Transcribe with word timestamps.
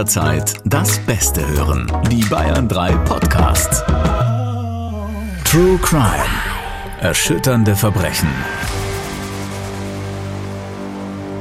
jederzeit 0.00 0.54
das 0.64 0.98
Beste 1.00 1.46
hören. 1.46 1.86
Die 2.10 2.24
Bayern 2.24 2.66
3 2.68 2.92
Podcasts. 3.04 3.84
True 5.44 5.76
Crime. 5.82 6.24
Erschütternde 7.02 7.76
Verbrechen. 7.76 8.30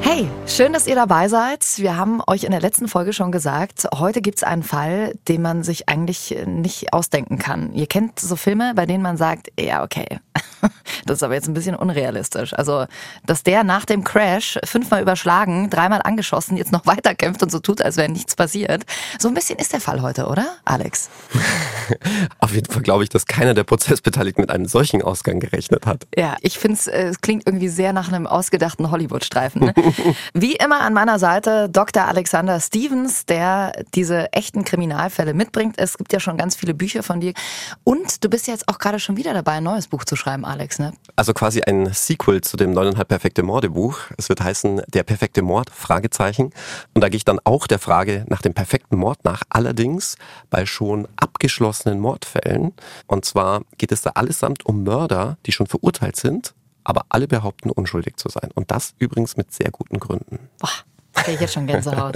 Hey, 0.02 0.28
schön, 0.46 0.74
dass 0.74 0.88
ihr 0.88 0.96
dabei 0.96 1.30
seid. 1.30 1.66
Wir 1.78 1.96
haben 1.96 2.22
euch 2.28 2.44
in 2.44 2.52
der 2.52 2.60
letzten 2.60 2.90
Folge 2.90 3.14
schon 3.14 3.31
gesagt, 3.31 3.87
heute 3.96 4.22
gibt 4.22 4.40
es 4.40 4.44
einen 4.44 4.63
Fall, 4.63 5.13
den 5.29 5.41
man 5.41 5.63
sich 5.63 5.87
eigentlich 5.87 6.35
nicht 6.46 6.91
ausdenken 6.91 7.37
kann. 7.37 7.71
Ihr 7.71 7.87
kennt 7.87 8.19
so 8.19 8.35
Filme, 8.35 8.73
bei 8.76 8.85
denen 8.85 9.01
man 9.01 9.15
sagt, 9.15 9.53
ja, 9.57 9.83
okay, 9.83 10.19
das 11.05 11.17
ist 11.17 11.23
aber 11.23 11.33
jetzt 11.33 11.47
ein 11.47 11.53
bisschen 11.53 11.76
unrealistisch. 11.76 12.53
Also, 12.53 12.85
dass 13.26 13.44
der 13.44 13.63
nach 13.63 13.85
dem 13.85 14.03
Crash 14.03 14.59
fünfmal 14.63 15.01
überschlagen, 15.01 15.69
dreimal 15.69 16.02
angeschossen, 16.03 16.58
jetzt 16.58 16.71
noch 16.71 16.85
weiterkämpft 16.85 17.44
und 17.44 17.52
so 17.52 17.59
tut, 17.59 17.81
als 17.81 17.98
wäre 17.98 18.09
nichts 18.09 18.35
passiert. 18.35 18.85
So 19.17 19.27
ein 19.27 19.34
bisschen 19.34 19.59
ist 19.59 19.73
der 19.73 19.81
Fall 19.81 20.02
heute, 20.02 20.27
oder, 20.27 20.45
Alex? 20.66 21.09
Auf 22.40 22.53
jeden 22.53 22.72
Fall 22.72 22.81
glaube 22.81 23.03
ich, 23.03 23.09
dass 23.09 23.26
keiner 23.26 23.53
der 23.53 23.64
Prozessbeteiligten 23.64 24.44
mit 24.44 24.52
einem 24.52 24.66
solchen 24.66 25.02
Ausgang 25.02 25.40
gerechnet 25.40 25.86
hat. 25.86 26.08
Ja, 26.16 26.38
ich 26.41 26.59
finde 26.59 26.80
äh, 26.91 27.08
es 27.09 27.22
klingt 27.22 27.45
irgendwie 27.45 27.70
sehr 27.70 27.94
nach 27.94 28.08
einem 28.08 28.28
ausgedachten 28.28 28.91
Hollywood-Streifen. 28.91 29.66
Ne? 29.66 29.73
Wie 30.34 30.55
immer 30.55 30.81
an 30.81 30.94
meiner 30.94 31.20
Seite 31.20 31.70
Dr. 31.70 32.05
Alexander 32.05 32.59
Stevens, 32.59 33.26
der 33.26 33.73
diese 33.95 34.31
echten 34.34 34.64
Kriminalfälle 34.64 35.34
mitbringt. 35.34 35.76
Es 35.78 35.98
gibt 35.98 36.14
ja 36.14 36.20
schon 36.20 36.38
ganz 36.38 36.55
viele 36.55 36.73
Bücher 36.73 37.03
von 37.03 37.20
dir. 37.20 37.34
Und 37.84 38.23
du 38.23 38.30
bist 38.30 38.48
jetzt 38.48 38.67
auch 38.67 38.80
gerade 38.80 39.00
schon 39.00 39.17
wieder 39.17 39.34
dabei, 39.34 39.53
ein 39.53 39.64
neues 39.64 39.88
Buch 39.88 40.05
zu 40.05 40.16
schreiben, 40.16 40.45
Alex, 40.49 40.80
ne? 40.80 40.94
Also 41.16 41.34
quasi 41.34 41.62
ein 41.62 41.94
Sequel 41.94 42.41
zu 42.41 42.58
dem 42.58 42.71
neuneinhalb 42.71 43.08
perfekte 43.08 43.44
Morde 43.44 43.70
Buch. 43.70 43.99
Es 44.17 44.30
wird 44.30 44.41
heißen 44.41 44.81
Der 44.88 45.03
perfekte 45.03 45.41
Mord, 45.41 45.70
Fragezeichen. 45.70 46.52
Und 46.94 47.02
da 47.02 47.09
gehe 47.09 47.17
ich 47.17 47.25
dann 47.25 47.39
auch 47.44 47.67
der 47.67 47.80
Frage 47.80 48.25
nach 48.27 48.41
dem 48.41 48.53
perfekten 48.53 48.98
Mord 48.98 49.23
nach, 49.23 49.44
allerdings 49.49 50.16
bei 50.49 50.66
schon 50.66 51.08
abgeschlossenen 51.16 52.00
Mordfällen. 52.00 52.73
Und 53.08 53.25
zwar 53.25 53.61
geht 53.78 53.91
es 53.91 54.02
da 54.02 54.11
allesamt 54.11 54.66
um 54.66 54.83
Mörder, 54.83 55.38
die 55.45 55.52
schon 55.52 55.67
verurteilt 55.67 56.16
sind 56.16 56.53
aber 56.86 57.06
alle 57.09 57.28
behaupten, 57.28 57.69
unschuldig 57.69 58.16
zu 58.16 58.30
sein. 58.30 58.50
Und 58.56 58.72
das 58.72 58.95
übrigens 58.97 59.38
mit 59.38 59.53
sehr 59.53 59.69
guten 59.69 60.00
Gründen. 60.00 60.50
Boah, 60.59 60.69
kriege 61.23 61.36
ich 61.36 61.42
jetzt 61.42 61.53
schon 61.53 61.67
Gänsehaut. 61.67 62.16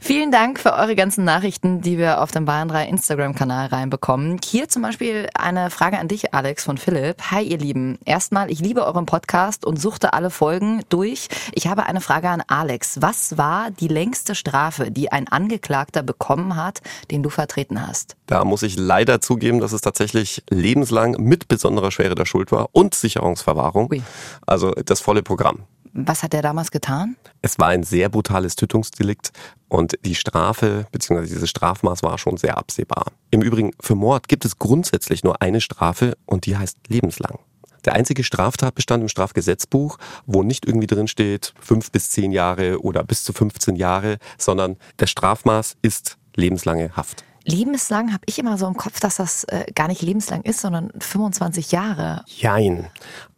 Vielen 0.00 0.30
Dank 0.30 0.60
für 0.60 0.74
eure 0.74 0.94
ganzen 0.94 1.24
Nachrichten, 1.24 1.80
die 1.80 1.98
wir 1.98 2.20
auf 2.20 2.30
dem 2.30 2.44
Bayern 2.44 2.68
3 2.68 2.86
Instagram-Kanal 2.86 3.66
reinbekommen. 3.68 4.38
Hier 4.44 4.68
zum 4.68 4.82
Beispiel 4.82 5.28
eine 5.34 5.70
Frage 5.70 5.98
an 5.98 6.06
dich, 6.06 6.32
Alex 6.32 6.64
von 6.64 6.78
Philipp. 6.78 7.22
Hi, 7.30 7.42
ihr 7.42 7.58
Lieben. 7.58 7.98
Erstmal, 8.04 8.50
ich 8.50 8.60
liebe 8.60 8.86
euren 8.86 9.06
Podcast 9.06 9.64
und 9.64 9.80
suchte 9.80 10.12
alle 10.12 10.30
Folgen 10.30 10.84
durch. 10.90 11.28
Ich 11.54 11.66
habe 11.66 11.86
eine 11.86 12.00
Frage 12.00 12.28
an 12.28 12.42
Alex. 12.46 13.02
Was 13.02 13.36
war 13.36 13.70
die 13.72 13.88
längste 13.88 14.34
Strafe, 14.34 14.92
die 14.92 15.10
ein 15.10 15.26
Angeklagter 15.26 16.04
bekommen 16.04 16.54
hat, 16.54 16.82
den 17.10 17.24
du 17.24 17.30
vertreten 17.30 17.84
hast? 17.84 18.16
Da 18.26 18.44
muss 18.44 18.62
ich 18.62 18.76
leider 18.76 19.20
zugeben, 19.20 19.60
dass 19.60 19.72
es 19.72 19.80
tatsächlich 19.80 20.44
lebenslang 20.50 21.16
mit 21.18 21.48
besonderer 21.48 21.90
Schwere 21.90 22.14
der 22.14 22.26
Schuld 22.26 22.52
war 22.52 22.68
und 22.72 22.94
Sicherungsverwahrung. 22.94 23.90
Ui. 23.90 24.02
Also 24.46 24.70
das 24.72 25.00
volle 25.00 25.22
Programm. 25.22 25.64
Was 25.98 26.22
hat 26.22 26.34
er 26.34 26.42
damals 26.42 26.70
getan? 26.70 27.16
Es 27.46 27.60
war 27.60 27.68
ein 27.68 27.84
sehr 27.84 28.08
brutales 28.08 28.56
Tötungsdelikt 28.56 29.30
und 29.68 29.96
die 30.04 30.16
Strafe 30.16 30.84
bzw. 30.90 31.26
dieses 31.26 31.48
Strafmaß 31.48 32.02
war 32.02 32.18
schon 32.18 32.38
sehr 32.38 32.58
absehbar. 32.58 33.12
Im 33.30 33.40
Übrigen, 33.40 33.70
für 33.80 33.94
Mord 33.94 34.26
gibt 34.26 34.44
es 34.44 34.58
grundsätzlich 34.58 35.22
nur 35.22 35.40
eine 35.40 35.60
Strafe 35.60 36.18
und 36.26 36.46
die 36.46 36.56
heißt 36.56 36.76
lebenslang. 36.88 37.38
Der 37.84 37.92
einzige 37.92 38.24
Straftatbestand 38.24 39.00
im 39.02 39.08
Strafgesetzbuch, 39.08 39.98
wo 40.26 40.42
nicht 40.42 40.66
irgendwie 40.66 40.88
drin 40.88 41.06
steht 41.06 41.54
fünf 41.60 41.92
bis 41.92 42.10
zehn 42.10 42.32
Jahre 42.32 42.82
oder 42.82 43.04
bis 43.04 43.22
zu 43.22 43.32
15 43.32 43.76
Jahre, 43.76 44.18
sondern 44.38 44.76
das 44.96 45.10
Strafmaß 45.10 45.76
ist 45.82 46.18
lebenslange 46.34 46.96
Haft. 46.96 47.22
Lebenslang 47.44 48.12
habe 48.12 48.24
ich 48.26 48.40
immer 48.40 48.58
so 48.58 48.66
im 48.66 48.76
Kopf, 48.76 48.98
dass 48.98 49.16
das 49.16 49.44
äh, 49.44 49.66
gar 49.72 49.86
nicht 49.86 50.02
lebenslang 50.02 50.42
ist, 50.42 50.60
sondern 50.60 50.90
25 50.98 51.70
Jahre. 51.70 52.24
Jein. 52.26 52.90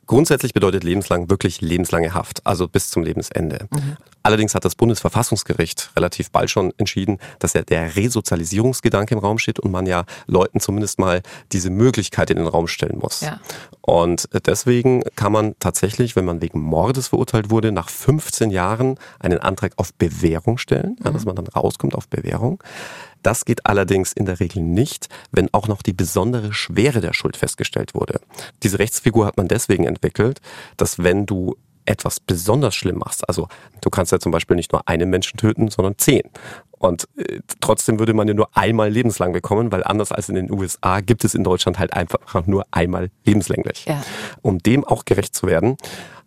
Grundsätzlich 0.09 0.55
bedeutet 0.55 0.85
lebenslang 0.85 1.29
wirklich 1.29 1.61
lebenslange 1.61 2.15
Haft, 2.15 2.45
also 2.47 2.67
bis 2.67 2.91
zum 2.91 3.03
Lebensende. 3.03 3.69
Mhm. 3.71 3.99
Allerdings 4.23 4.55
hat 4.55 4.65
das 4.65 4.75
Bundesverfassungsgericht 4.75 5.91
relativ 5.97 6.31
bald 6.31 6.51
schon 6.51 6.73
entschieden, 6.79 7.19
dass 7.39 7.53
ja 7.53 7.63
der 7.63 7.95
Resozialisierungsgedanke 7.95 9.15
im 9.15 9.21
Raum 9.21 9.39
steht 9.39 9.61
und 9.61 9.71
man 9.71 9.85
ja 9.87 10.05
Leuten 10.27 10.61
zumindest 10.61 10.99
mal 10.99 11.23
diese 11.53 11.69
Möglichkeit 11.71 12.31
in 12.31 12.39
den 12.39 12.47
Raum 12.47 12.69
stellen 12.69 12.99
muss. 12.99 13.21
Ja. 13.21 13.39
Und 13.83 14.29
deswegen 14.47 15.03
kann 15.15 15.31
man 15.31 15.55
tatsächlich, 15.61 16.17
wenn 16.17 16.25
man 16.25 16.41
wegen 16.41 16.59
Mordes 16.59 17.09
verurteilt 17.09 17.51
wurde, 17.51 17.71
nach 17.71 17.91
15 17.91 18.51
Jahren 18.51 18.99
einen 19.21 19.39
Antrag 19.39 19.73
auf 19.77 19.93
Bewährung 19.95 20.57
stellen, 20.59 20.97
mhm. 20.99 21.05
ja, 21.05 21.11
dass 21.11 21.27
man 21.27 21.37
dann 21.37 21.47
rauskommt 21.47 21.95
auf 21.95 22.09
Bewährung. 22.09 22.63
Das 23.29 23.45
geht 23.45 23.67
allerdings 23.67 24.15
in 24.15 24.25
der 24.25 24.41
Regel 24.41 24.63
nicht, 24.63 25.11
wenn 25.33 25.53
auch 25.53 25.69
noch 25.69 25.83
die 25.83 25.93
besondere 25.93 26.55
Schwere 26.55 27.03
der 27.03 27.13
Schuld 27.13 27.37
festgestellt 27.37 27.95
wurde. 27.95 28.21
Diese 28.63 28.79
Rechtsfigur 28.79 29.27
hat 29.27 29.37
man 29.37 29.49
deswegen 29.49 29.85
entwickelt, 29.85 30.41
dass 30.79 31.03
wenn 31.03 31.27
du 31.27 31.55
etwas 31.85 32.21
besonders 32.21 32.75
schlimm 32.75 32.97
machst, 32.97 33.29
also 33.29 33.49
du 33.83 33.91
kannst 33.91 34.13
ja 34.13 34.19
zum 34.19 34.33
Beispiel 34.33 34.57
nicht 34.57 34.73
nur 34.73 34.89
einen 34.89 35.11
Menschen 35.11 35.37
töten, 35.37 35.69
sondern 35.69 35.99
zehn. 35.99 36.23
Und 36.79 37.07
äh, 37.19 37.41
trotzdem 37.61 37.99
würde 37.99 38.15
man 38.15 38.29
ja 38.29 38.33
nur 38.33 38.49
einmal 38.57 38.89
lebenslang 38.89 39.35
bekommen, 39.35 39.73
weil 39.73 39.85
anders 39.85 40.11
als 40.11 40.31
in 40.31 40.35
den 40.35 40.51
USA 40.51 41.01
gibt 41.01 41.23
es 41.23 41.35
in 41.35 41.45
Deutschland 41.45 41.79
halt 41.79 41.93
einfach 41.93 42.47
nur 42.47 42.65
einmal 42.71 43.11
lebenslänglich. 43.27 43.85
Ja. 43.85 44.03
Um 44.41 44.59
dem 44.61 44.87
auch 44.87 45.05
gerecht 45.05 45.35
zu 45.35 45.47
werden, 45.47 45.77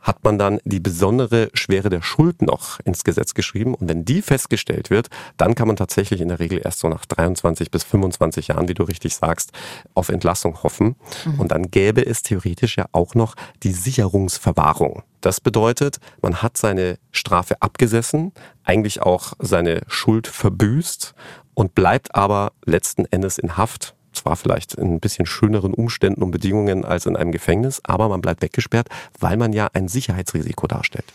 hat 0.02 0.24
man 0.24 0.38
dann 0.38 0.60
die 0.66 0.80
besondere 0.80 1.50
Schwere 1.54 1.90
der 1.90 2.02
Schuld 2.02 2.42
noch 2.42 2.80
ins 2.82 3.04
Gesetz 3.04 3.34
geschrieben. 3.34 3.76
Und 3.76 3.88
wenn 3.88 4.06
die 4.06 4.22
festgestellt 4.22 4.90
wird, 4.90 5.10
dann 5.38 5.56
kann 5.56 5.68
man 5.68 5.76
tatsächlich 5.76 6.22
in 6.22 6.30
der 6.30 6.40
Regel 6.40 6.62
erst 6.64 6.80
so 6.80 6.90
nach 6.90 7.06
23 7.06 7.72
bis 7.72 7.84
25 7.84 8.48
Jahren, 8.48 8.68
wie 8.68 8.74
du 8.74 8.84
richtig 8.84 9.16
sagst, 9.16 9.52
auf 9.94 10.10
Entlassung 10.10 10.64
hoffen. 10.64 10.96
Mhm. 11.26 11.40
Und 11.40 11.52
dann 11.52 11.70
gäbe 11.70 12.06
es 12.06 12.24
theoretisch 12.24 12.78
ja 12.78 12.86
auch 12.92 13.16
noch 13.16 13.36
die 13.64 13.74
Sicherungsverwahrung. 13.74 15.04
Das 15.22 15.40
bedeutet, 15.40 15.98
man 16.22 16.42
hat 16.42 16.58
seine 16.58 16.98
Strafe 17.12 17.62
abgesessen, 17.62 18.32
eigentlich 18.64 19.02
auch 19.04 19.34
seine 19.40 19.82
Schuld 19.88 20.28
verbüßt 20.28 21.14
und 21.54 21.76
bleibt 21.76 22.16
aber 22.16 22.54
letzten 22.66 23.06
Endes 23.06 23.38
in 23.38 23.56
Haft 23.56 23.96
zwar 24.14 24.36
vielleicht 24.36 24.74
in 24.74 24.94
ein 24.94 25.00
bisschen 25.00 25.26
schöneren 25.26 25.74
Umständen 25.74 26.24
und 26.24 26.32
Bedingungen 26.32 26.86
als 26.86 27.06
in 27.06 27.16
einem 27.16 27.32
Gefängnis, 27.32 27.82
aber 27.84 28.10
man 28.10 28.22
bleibt 28.22 28.42
weggesperrt, 28.42 28.88
weil 29.20 29.38
man 29.38 29.54
ja 29.54 29.70
ein 29.74 29.88
Sicherheitsrisiko 29.88 30.68
darstellt. 30.68 31.06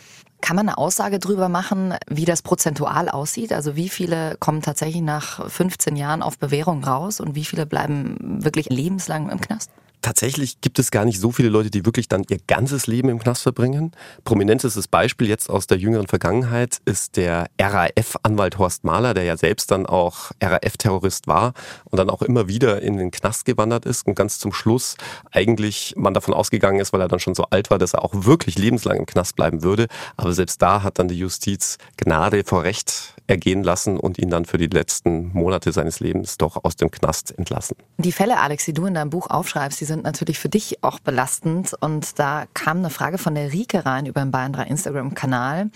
Kann 0.41 0.55
man 0.55 0.69
eine 0.69 0.77
Aussage 0.77 1.19
darüber 1.19 1.49
machen, 1.49 1.95
wie 2.07 2.25
das 2.25 2.43
prozentual 2.43 3.09
aussieht? 3.09 3.53
Also 3.53 3.75
wie 3.75 3.89
viele 3.89 4.35
kommen 4.39 4.61
tatsächlich 4.61 5.01
nach 5.01 5.49
15 5.49 5.95
Jahren 5.95 6.21
auf 6.21 6.37
Bewährung 6.37 6.83
raus 6.83 7.19
und 7.19 7.33
wie 7.33 7.45
viele 7.45 7.65
bleiben 7.65 8.43
wirklich 8.43 8.69
lebenslang 8.69 9.29
im 9.29 9.41
Knast? 9.41 9.71
Tatsächlich 10.01 10.61
gibt 10.61 10.79
es 10.79 10.91
gar 10.91 11.05
nicht 11.05 11.19
so 11.19 11.31
viele 11.31 11.49
Leute, 11.49 11.69
die 11.69 11.85
wirklich 11.85 12.07
dann 12.07 12.23
ihr 12.29 12.37
ganzes 12.47 12.87
Leben 12.87 13.09
im 13.09 13.19
Knast 13.19 13.43
verbringen. 13.43 13.91
Prominentestes 14.23 14.87
Beispiel 14.87 15.27
jetzt 15.27 15.49
aus 15.49 15.67
der 15.67 15.77
jüngeren 15.77 16.07
Vergangenheit 16.07 16.79
ist 16.85 17.17
der 17.17 17.47
RAF-Anwalt 17.59 18.57
Horst 18.57 18.83
Mahler, 18.83 19.13
der 19.13 19.23
ja 19.23 19.37
selbst 19.37 19.71
dann 19.71 19.85
auch 19.85 20.31
RAF-Terrorist 20.41 21.27
war 21.27 21.53
und 21.85 21.97
dann 21.97 22.09
auch 22.09 22.21
immer 22.21 22.47
wieder 22.47 22.81
in 22.81 22.97
den 22.97 23.11
Knast 23.11 23.45
gewandert 23.45 23.85
ist 23.85 24.07
und 24.07 24.15
ganz 24.15 24.39
zum 24.39 24.53
Schluss 24.53 24.95
eigentlich 25.31 25.93
man 25.97 26.13
davon 26.13 26.33
ausgegangen 26.33 26.79
ist, 26.79 26.93
weil 26.93 27.01
er 27.01 27.07
dann 27.07 27.19
schon 27.19 27.35
so 27.35 27.45
alt 27.49 27.69
war, 27.69 27.77
dass 27.77 27.93
er 27.93 28.03
auch 28.03 28.13
wirklich 28.13 28.57
lebenslang 28.57 28.97
im 28.97 29.05
Knast 29.05 29.35
bleiben 29.35 29.63
würde. 29.63 29.87
Aber 30.15 30.33
selbst 30.33 30.61
da 30.61 30.83
hat 30.83 30.99
dann 30.99 31.07
die 31.07 31.17
Justiz 31.17 31.77
Gnade 31.97 32.43
vor 32.45 32.63
Recht 32.63 33.15
ergehen 33.27 33.63
lassen 33.63 33.97
und 33.97 34.17
ihn 34.17 34.29
dann 34.29 34.45
für 34.45 34.57
die 34.57 34.67
letzten 34.67 35.33
Monate 35.33 35.71
seines 35.71 35.99
Lebens 35.99 36.37
doch 36.37 36.63
aus 36.63 36.75
dem 36.75 36.91
Knast 36.91 37.37
entlassen. 37.37 37.75
Die 37.97 38.11
Fälle, 38.11 38.39
Alex, 38.39 38.65
die 38.65 38.73
du 38.73 38.85
in 38.85 38.93
deinem 38.93 39.09
Buch 39.09 39.29
aufschreibst, 39.29 39.81
sind 39.87 40.03
natürlich 40.03 40.37
für 40.37 40.49
dich 40.49 40.83
auch 40.83 40.99
belastend. 40.99 41.73
Und 41.79 42.19
da 42.19 42.45
kam 42.53 42.77
eine 42.77 42.89
Frage 42.89 43.17
von 43.17 43.33
der 43.33 43.51
Rike 43.51 43.85
rein 43.85 44.05
über 44.05 44.21
den 44.21 44.31
Bayern 44.31 44.53
3 44.53 44.63
Instagram-Kanal. 44.65 45.71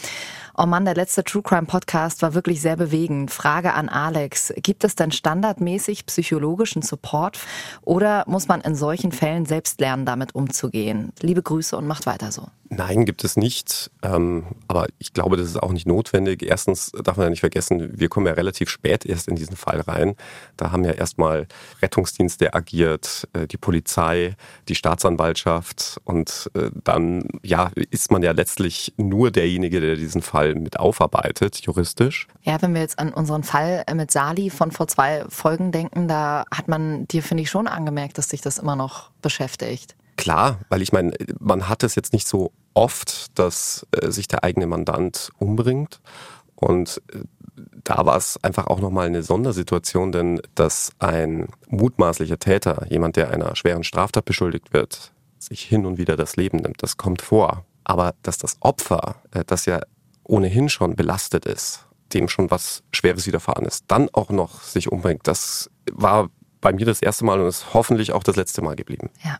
Oh 0.57 0.65
Mann, 0.65 0.83
der 0.83 0.95
letzte 0.95 1.23
True 1.23 1.41
Crime 1.41 1.65
Podcast 1.65 2.21
war 2.21 2.33
wirklich 2.33 2.61
sehr 2.61 2.75
bewegend. 2.75 3.31
Frage 3.31 3.73
an 3.73 3.87
Alex. 3.87 4.53
Gibt 4.57 4.83
es 4.83 4.95
denn 4.95 5.11
standardmäßig 5.11 6.05
psychologischen 6.05 6.81
Support 6.81 7.39
oder 7.83 8.25
muss 8.27 8.49
man 8.49 8.59
in 8.59 8.75
solchen 8.75 9.13
Fällen 9.13 9.45
selbst 9.45 9.79
lernen, 9.79 10.05
damit 10.05 10.35
umzugehen? 10.35 11.13
Liebe 11.21 11.41
Grüße 11.41 11.77
und 11.77 11.87
macht 11.87 12.05
weiter 12.05 12.33
so. 12.33 12.47
Nein, 12.73 13.03
gibt 13.05 13.25
es 13.25 13.35
nicht. 13.35 13.91
Ähm, 14.01 14.45
aber 14.69 14.87
ich 14.97 15.11
glaube, 15.11 15.35
das 15.35 15.47
ist 15.47 15.61
auch 15.61 15.73
nicht 15.73 15.87
notwendig. 15.87 16.41
Erstens 16.41 16.91
darf 17.03 17.17
man 17.17 17.25
ja 17.25 17.29
nicht 17.29 17.41
vergessen, 17.41 17.99
wir 17.99 18.07
kommen 18.07 18.27
ja 18.27 18.33
relativ 18.33 18.69
spät 18.69 19.05
erst 19.05 19.27
in 19.27 19.35
diesen 19.35 19.57
Fall 19.57 19.81
rein. 19.81 20.15
Da 20.55 20.71
haben 20.71 20.85
ja 20.85 20.91
erstmal 20.91 21.47
Rettungsdienste 21.81 22.53
agiert, 22.53 23.27
äh, 23.33 23.45
die 23.45 23.57
Polizei, 23.57 24.35
die 24.69 24.75
Staatsanwaltschaft 24.75 25.99
und 26.05 26.49
äh, 26.53 26.71
dann 26.83 27.27
ja 27.43 27.71
ist 27.89 28.09
man 28.09 28.23
ja 28.23 28.31
letztlich 28.31 28.93
nur 28.95 29.31
derjenige, 29.31 29.81
der 29.81 29.97
diesen 29.97 30.21
Fall 30.21 30.40
mit 30.55 30.79
aufarbeitet, 30.79 31.57
juristisch. 31.61 32.27
Ja, 32.43 32.61
wenn 32.61 32.73
wir 32.73 32.81
jetzt 32.81 32.99
an 32.99 33.13
unseren 33.13 33.43
Fall 33.43 33.83
mit 33.93 34.11
Sali 34.11 34.49
von 34.49 34.71
vor 34.71 34.87
zwei 34.87 35.23
Folgen 35.29 35.71
denken, 35.71 36.07
da 36.07 36.43
hat 36.51 36.67
man 36.67 37.07
dir, 37.07 37.23
finde 37.23 37.43
ich, 37.43 37.49
schon 37.49 37.67
angemerkt, 37.67 38.17
dass 38.17 38.29
dich 38.29 38.41
das 38.41 38.57
immer 38.57 38.75
noch 38.75 39.11
beschäftigt. 39.21 39.95
Klar, 40.17 40.59
weil 40.69 40.81
ich 40.81 40.91
meine, 40.91 41.13
man 41.39 41.67
hat 41.67 41.83
es 41.83 41.95
jetzt 41.95 42.13
nicht 42.13 42.27
so 42.27 42.51
oft, 42.73 43.37
dass 43.39 43.87
äh, 43.91 44.11
sich 44.11 44.27
der 44.27 44.43
eigene 44.43 44.67
Mandant 44.67 45.31
umbringt. 45.39 45.99
Und 46.55 47.01
äh, 47.13 47.21
da 47.83 48.05
war 48.05 48.17
es 48.17 48.37
einfach 48.43 48.67
auch 48.67 48.79
nochmal 48.79 49.07
eine 49.07 49.23
Sondersituation, 49.23 50.11
denn 50.11 50.41
dass 50.55 50.91
ein 50.99 51.47
mutmaßlicher 51.67 52.39
Täter, 52.39 52.85
jemand, 52.89 53.15
der 53.15 53.31
einer 53.31 53.55
schweren 53.55 53.83
Straftat 53.83 54.25
beschuldigt 54.25 54.73
wird, 54.73 55.11
sich 55.39 55.61
hin 55.61 55.85
und 55.85 55.97
wieder 55.97 56.17
das 56.17 56.35
Leben 56.35 56.57
nimmt, 56.57 56.83
das 56.83 56.97
kommt 56.97 57.21
vor. 57.21 57.65
Aber 57.83 58.13
dass 58.21 58.37
das 58.37 58.57
Opfer, 58.59 59.15
äh, 59.31 59.43
das 59.45 59.65
ja 59.65 59.81
ohnehin 60.23 60.69
schon 60.69 60.95
belastet 60.95 61.45
ist, 61.45 61.85
dem 62.13 62.27
schon 62.27 62.51
was 62.51 62.83
Schweres 62.91 63.27
widerfahren 63.27 63.65
ist, 63.65 63.85
dann 63.87 64.09
auch 64.13 64.29
noch 64.29 64.61
sich 64.61 64.91
umbringt, 64.91 65.21
das 65.27 65.69
war 65.91 66.29
bei 66.61 66.73
mir 66.73 66.85
das 66.85 67.01
erste 67.01 67.25
Mal 67.25 67.39
und 67.39 67.47
ist 67.47 67.73
hoffentlich 67.73 68.11
auch 68.11 68.23
das 68.23 68.35
letzte 68.35 68.61
Mal 68.61 68.75
geblieben. 68.75 69.09
Ja. 69.23 69.37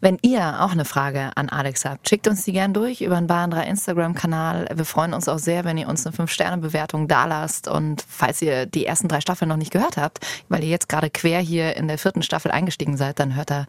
Wenn 0.00 0.18
ihr 0.22 0.62
auch 0.62 0.70
eine 0.70 0.84
Frage 0.84 1.32
an 1.34 1.48
Alex 1.48 1.84
habt, 1.84 2.08
schickt 2.08 2.28
uns 2.28 2.44
die 2.44 2.52
gern 2.52 2.72
durch 2.72 3.00
über 3.00 3.16
den 3.16 3.26
Bahn 3.26 3.50
3 3.50 3.64
Instagram-Kanal. 3.64 4.68
Wir 4.72 4.84
freuen 4.84 5.12
uns 5.12 5.26
auch 5.26 5.40
sehr, 5.40 5.64
wenn 5.64 5.76
ihr 5.76 5.88
uns 5.88 6.06
eine 6.06 6.14
5-Sterne-Bewertung 6.14 7.08
dalasst. 7.08 7.66
Und 7.66 8.04
falls 8.06 8.40
ihr 8.40 8.66
die 8.66 8.86
ersten 8.86 9.08
drei 9.08 9.20
Staffeln 9.20 9.48
noch 9.48 9.56
nicht 9.56 9.72
gehört 9.72 9.96
habt, 9.96 10.24
weil 10.48 10.62
ihr 10.62 10.70
jetzt 10.70 10.88
gerade 10.88 11.10
quer 11.10 11.40
hier 11.40 11.76
in 11.76 11.88
der 11.88 11.98
vierten 11.98 12.22
Staffel 12.22 12.52
eingestiegen 12.52 12.96
seid, 12.96 13.18
dann 13.18 13.34
hört 13.34 13.50
da 13.50 13.66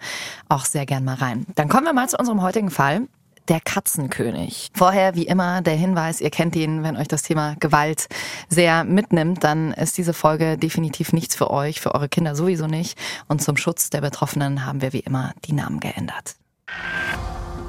auch 0.49 0.65
sehr 0.65 0.85
gern 0.85 1.03
mal 1.03 1.15
rein. 1.15 1.47
Dann 1.55 1.67
kommen 1.67 1.85
wir 1.85 1.93
mal 1.93 2.09
zu 2.09 2.19
unserem 2.19 2.43
heutigen 2.43 2.69
Fall 2.69 3.07
der 3.49 3.59
Katzenkönig. 3.59 4.69
Vorher, 4.73 5.15
wie 5.15 5.25
immer, 5.25 5.61
der 5.61 5.75
Hinweis, 5.75 6.21
ihr 6.21 6.29
kennt 6.29 6.55
ihn, 6.55 6.83
wenn 6.83 6.97
euch 6.97 7.07
das 7.07 7.23
Thema 7.23 7.55
Gewalt 7.59 8.07
sehr 8.47 8.83
mitnimmt, 8.83 9.43
dann 9.43 9.73
ist 9.73 9.97
diese 9.97 10.13
Folge 10.13 10.57
definitiv 10.57 11.11
nichts 11.13 11.35
für 11.35 11.49
euch, 11.49 11.81
für 11.81 11.95
eure 11.95 12.09
Kinder 12.09 12.35
sowieso 12.35 12.67
nicht. 12.67 12.97
Und 13.27 13.41
zum 13.41 13.57
Schutz 13.57 13.89
der 13.89 14.01
Betroffenen 14.01 14.65
haben 14.65 14.81
wir 14.81 14.93
wie 14.93 14.99
immer 14.99 15.33
die 15.45 15.53
Namen 15.53 15.79
geändert. 15.79 16.35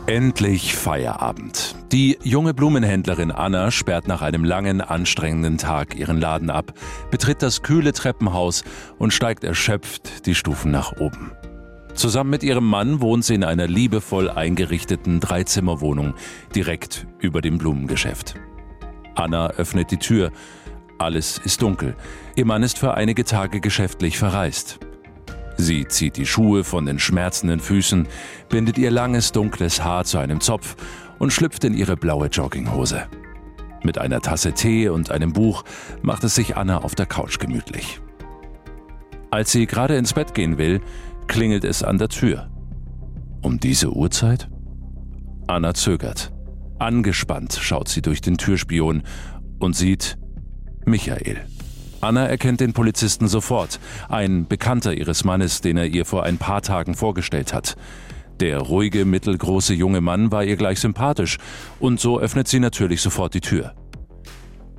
Endlich 0.06 0.74
Feierabend. 0.74 1.76
Die 1.92 2.18
junge 2.22 2.52
Blumenhändlerin 2.52 3.30
Anna 3.30 3.70
sperrt 3.70 4.08
nach 4.08 4.22
einem 4.22 4.44
langen, 4.44 4.80
anstrengenden 4.80 5.56
Tag 5.56 5.94
ihren 5.94 6.20
Laden 6.20 6.50
ab, 6.50 6.72
betritt 7.10 7.42
das 7.42 7.62
kühle 7.62 7.92
Treppenhaus 7.92 8.64
und 8.98 9.12
steigt 9.12 9.44
erschöpft 9.44 10.26
die 10.26 10.34
Stufen 10.34 10.72
nach 10.72 10.92
oben. 10.98 11.32
Zusammen 12.00 12.30
mit 12.30 12.42
ihrem 12.42 12.64
Mann 12.64 13.02
wohnt 13.02 13.26
sie 13.26 13.34
in 13.34 13.44
einer 13.44 13.66
liebevoll 13.66 14.30
eingerichteten 14.30 15.20
Dreizimmerwohnung 15.20 16.14
direkt 16.56 17.06
über 17.18 17.42
dem 17.42 17.58
Blumengeschäft. 17.58 18.36
Anna 19.14 19.50
öffnet 19.50 19.90
die 19.90 19.98
Tür. 19.98 20.32
Alles 20.96 21.36
ist 21.44 21.60
dunkel. 21.60 21.94
Ihr 22.36 22.46
Mann 22.46 22.62
ist 22.62 22.78
für 22.78 22.94
einige 22.94 23.24
Tage 23.24 23.60
geschäftlich 23.60 24.16
verreist. 24.16 24.80
Sie 25.58 25.86
zieht 25.88 26.16
die 26.16 26.24
Schuhe 26.24 26.64
von 26.64 26.86
den 26.86 26.98
schmerzenden 26.98 27.60
Füßen, 27.60 28.08
bindet 28.48 28.78
ihr 28.78 28.90
langes 28.90 29.32
dunkles 29.32 29.84
Haar 29.84 30.06
zu 30.06 30.16
einem 30.16 30.40
Zopf 30.40 30.76
und 31.18 31.34
schlüpft 31.34 31.64
in 31.64 31.74
ihre 31.74 31.98
blaue 31.98 32.28
Jogginghose. 32.28 33.08
Mit 33.82 33.98
einer 33.98 34.22
Tasse 34.22 34.54
Tee 34.54 34.88
und 34.88 35.10
einem 35.10 35.34
Buch 35.34 35.64
macht 36.00 36.24
es 36.24 36.34
sich 36.34 36.56
Anna 36.56 36.78
auf 36.78 36.94
der 36.94 37.04
Couch 37.04 37.38
gemütlich. 37.38 38.00
Als 39.30 39.52
sie 39.52 39.66
gerade 39.66 39.96
ins 39.96 40.14
Bett 40.14 40.34
gehen 40.34 40.58
will, 40.58 40.80
klingelt 41.30 41.64
es 41.64 41.84
an 41.84 41.96
der 41.96 42.08
Tür. 42.08 42.50
Um 43.40 43.60
diese 43.60 43.92
Uhrzeit? 43.92 44.48
Anna 45.46 45.74
zögert. 45.74 46.32
Angespannt 46.80 47.54
schaut 47.54 47.88
sie 47.88 48.02
durch 48.02 48.20
den 48.20 48.36
Türspion 48.36 49.04
und 49.60 49.76
sieht 49.76 50.18
Michael. 50.84 51.36
Anna 52.00 52.26
erkennt 52.26 52.58
den 52.60 52.72
Polizisten 52.72 53.28
sofort, 53.28 53.78
ein 54.08 54.48
Bekannter 54.48 54.92
ihres 54.92 55.22
Mannes, 55.22 55.60
den 55.60 55.76
er 55.76 55.86
ihr 55.86 56.04
vor 56.04 56.24
ein 56.24 56.36
paar 56.36 56.62
Tagen 56.62 56.96
vorgestellt 56.96 57.54
hat. 57.54 57.76
Der 58.40 58.58
ruhige, 58.58 59.04
mittelgroße 59.04 59.72
junge 59.72 60.00
Mann 60.00 60.32
war 60.32 60.42
ihr 60.42 60.56
gleich 60.56 60.80
sympathisch, 60.80 61.38
und 61.78 62.00
so 62.00 62.18
öffnet 62.18 62.48
sie 62.48 62.58
natürlich 62.58 63.02
sofort 63.02 63.34
die 63.34 63.40
Tür. 63.40 63.74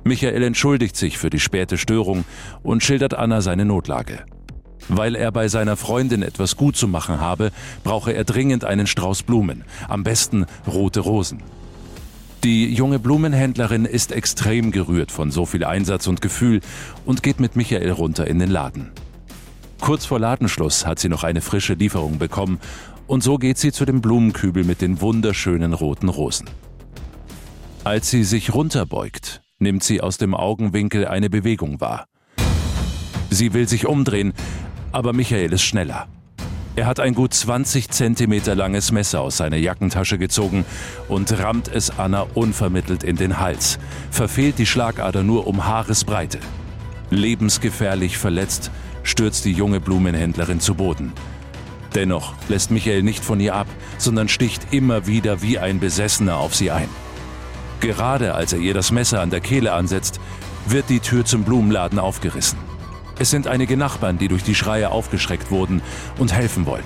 Michael 0.04 0.42
entschuldigt 0.42 0.96
sich 0.96 1.16
für 1.16 1.30
die 1.30 1.40
späte 1.40 1.78
Störung 1.78 2.26
und 2.62 2.82
schildert 2.82 3.14
Anna 3.14 3.40
seine 3.40 3.64
Notlage. 3.64 4.26
Weil 4.88 5.14
er 5.14 5.32
bei 5.32 5.48
seiner 5.48 5.76
Freundin 5.76 6.22
etwas 6.22 6.56
gut 6.56 6.76
zu 6.76 6.88
machen 6.88 7.20
habe, 7.20 7.52
brauche 7.84 8.12
er 8.12 8.24
dringend 8.24 8.64
einen 8.64 8.86
Strauß 8.86 9.22
Blumen, 9.22 9.64
am 9.88 10.02
besten 10.02 10.46
rote 10.66 11.00
Rosen. 11.00 11.42
Die 12.44 12.74
junge 12.74 12.98
Blumenhändlerin 12.98 13.84
ist 13.84 14.10
extrem 14.10 14.72
gerührt 14.72 15.12
von 15.12 15.30
so 15.30 15.46
viel 15.46 15.64
Einsatz 15.64 16.08
und 16.08 16.20
Gefühl 16.20 16.60
und 17.04 17.22
geht 17.22 17.38
mit 17.38 17.54
Michael 17.54 17.92
runter 17.92 18.26
in 18.26 18.40
den 18.40 18.50
Laden. 18.50 18.90
Kurz 19.80 20.06
vor 20.06 20.18
Ladenschluss 20.18 20.84
hat 20.84 20.98
sie 20.98 21.08
noch 21.08 21.22
eine 21.22 21.40
frische 21.40 21.74
Lieferung 21.74 22.18
bekommen 22.18 22.58
und 23.06 23.22
so 23.22 23.38
geht 23.38 23.58
sie 23.58 23.70
zu 23.70 23.84
dem 23.84 24.00
Blumenkübel 24.00 24.64
mit 24.64 24.80
den 24.80 25.00
wunderschönen 25.00 25.72
roten 25.72 26.08
Rosen. 26.08 26.50
Als 27.84 28.10
sie 28.10 28.24
sich 28.24 28.54
runterbeugt, 28.54 29.42
nimmt 29.58 29.84
sie 29.84 30.00
aus 30.00 30.18
dem 30.18 30.34
Augenwinkel 30.34 31.06
eine 31.06 31.30
Bewegung 31.30 31.80
wahr. 31.80 32.06
Sie 33.30 33.54
will 33.54 33.68
sich 33.68 33.86
umdrehen, 33.86 34.34
aber 34.92 35.12
Michael 35.12 35.52
ist 35.52 35.62
schneller. 35.62 36.06
Er 36.74 36.86
hat 36.86 37.00
ein 37.00 37.14
gut 37.14 37.34
20 37.34 37.90
Zentimeter 37.90 38.54
langes 38.54 38.92
Messer 38.92 39.20
aus 39.20 39.36
seiner 39.36 39.58
Jackentasche 39.58 40.16
gezogen 40.16 40.64
und 41.08 41.38
rammt 41.38 41.68
es 41.68 41.98
Anna 41.98 42.26
unvermittelt 42.34 43.02
in 43.02 43.16
den 43.16 43.38
Hals, 43.38 43.78
verfehlt 44.10 44.58
die 44.58 44.64
Schlagader 44.64 45.22
nur 45.22 45.46
um 45.46 45.66
Haaresbreite. 45.66 46.38
Lebensgefährlich 47.10 48.16
verletzt 48.16 48.70
stürzt 49.02 49.44
die 49.44 49.52
junge 49.52 49.80
Blumenhändlerin 49.80 50.60
zu 50.60 50.74
Boden. 50.74 51.12
Dennoch 51.94 52.32
lässt 52.48 52.70
Michael 52.70 53.02
nicht 53.02 53.22
von 53.22 53.38
ihr 53.38 53.54
ab, 53.54 53.66
sondern 53.98 54.28
sticht 54.28 54.72
immer 54.72 55.06
wieder 55.06 55.42
wie 55.42 55.58
ein 55.58 55.78
Besessener 55.78 56.38
auf 56.38 56.54
sie 56.54 56.70
ein. 56.70 56.88
Gerade 57.80 58.34
als 58.34 58.54
er 58.54 58.60
ihr 58.60 58.72
das 58.72 58.92
Messer 58.92 59.20
an 59.20 59.28
der 59.28 59.40
Kehle 59.40 59.72
ansetzt, 59.72 60.20
wird 60.66 60.88
die 60.88 61.00
Tür 61.00 61.26
zum 61.26 61.44
Blumenladen 61.44 61.98
aufgerissen. 61.98 62.71
Es 63.22 63.30
sind 63.30 63.46
einige 63.46 63.76
Nachbarn, 63.76 64.18
die 64.18 64.26
durch 64.26 64.42
die 64.42 64.56
Schreie 64.56 64.90
aufgeschreckt 64.90 65.52
wurden 65.52 65.80
und 66.18 66.32
helfen 66.32 66.66
wollen. 66.66 66.82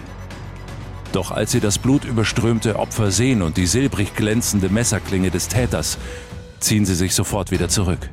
Doch 1.13 1.31
als 1.31 1.51
sie 1.51 1.61
das 1.61 1.79
blutüberströmte 1.79 2.79
Opfer 2.79 3.11
sehen 3.11 3.41
und 3.41 3.57
die 3.57 3.65
silbrig 3.65 4.15
glänzende 4.15 4.69
Messerklinge 4.69 5.31
des 5.31 5.49
Täters, 5.49 5.97
ziehen 6.61 6.85
sie 6.85 6.95
sich 6.95 7.15
sofort 7.15 7.53
wieder 7.53 7.71
zurück. 7.71 8.11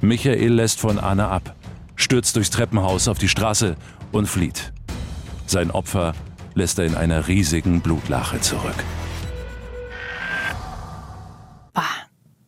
Michael 0.00 0.52
lässt 0.52 0.80
von 0.80 0.98
Anna 0.98 1.30
ab, 1.30 1.54
stürzt 1.94 2.34
durchs 2.34 2.50
Treppenhaus 2.50 3.06
auf 3.06 3.18
die 3.18 3.28
Straße 3.28 3.76
und 4.10 4.26
flieht. 4.26 4.72
Sein 5.46 5.70
Opfer 5.70 6.14
lässt 6.54 6.76
er 6.80 6.86
in 6.86 6.96
einer 6.96 7.28
riesigen 7.28 7.82
Blutlache 7.82 8.40
zurück. 8.40 8.82
Bah, 11.72 11.84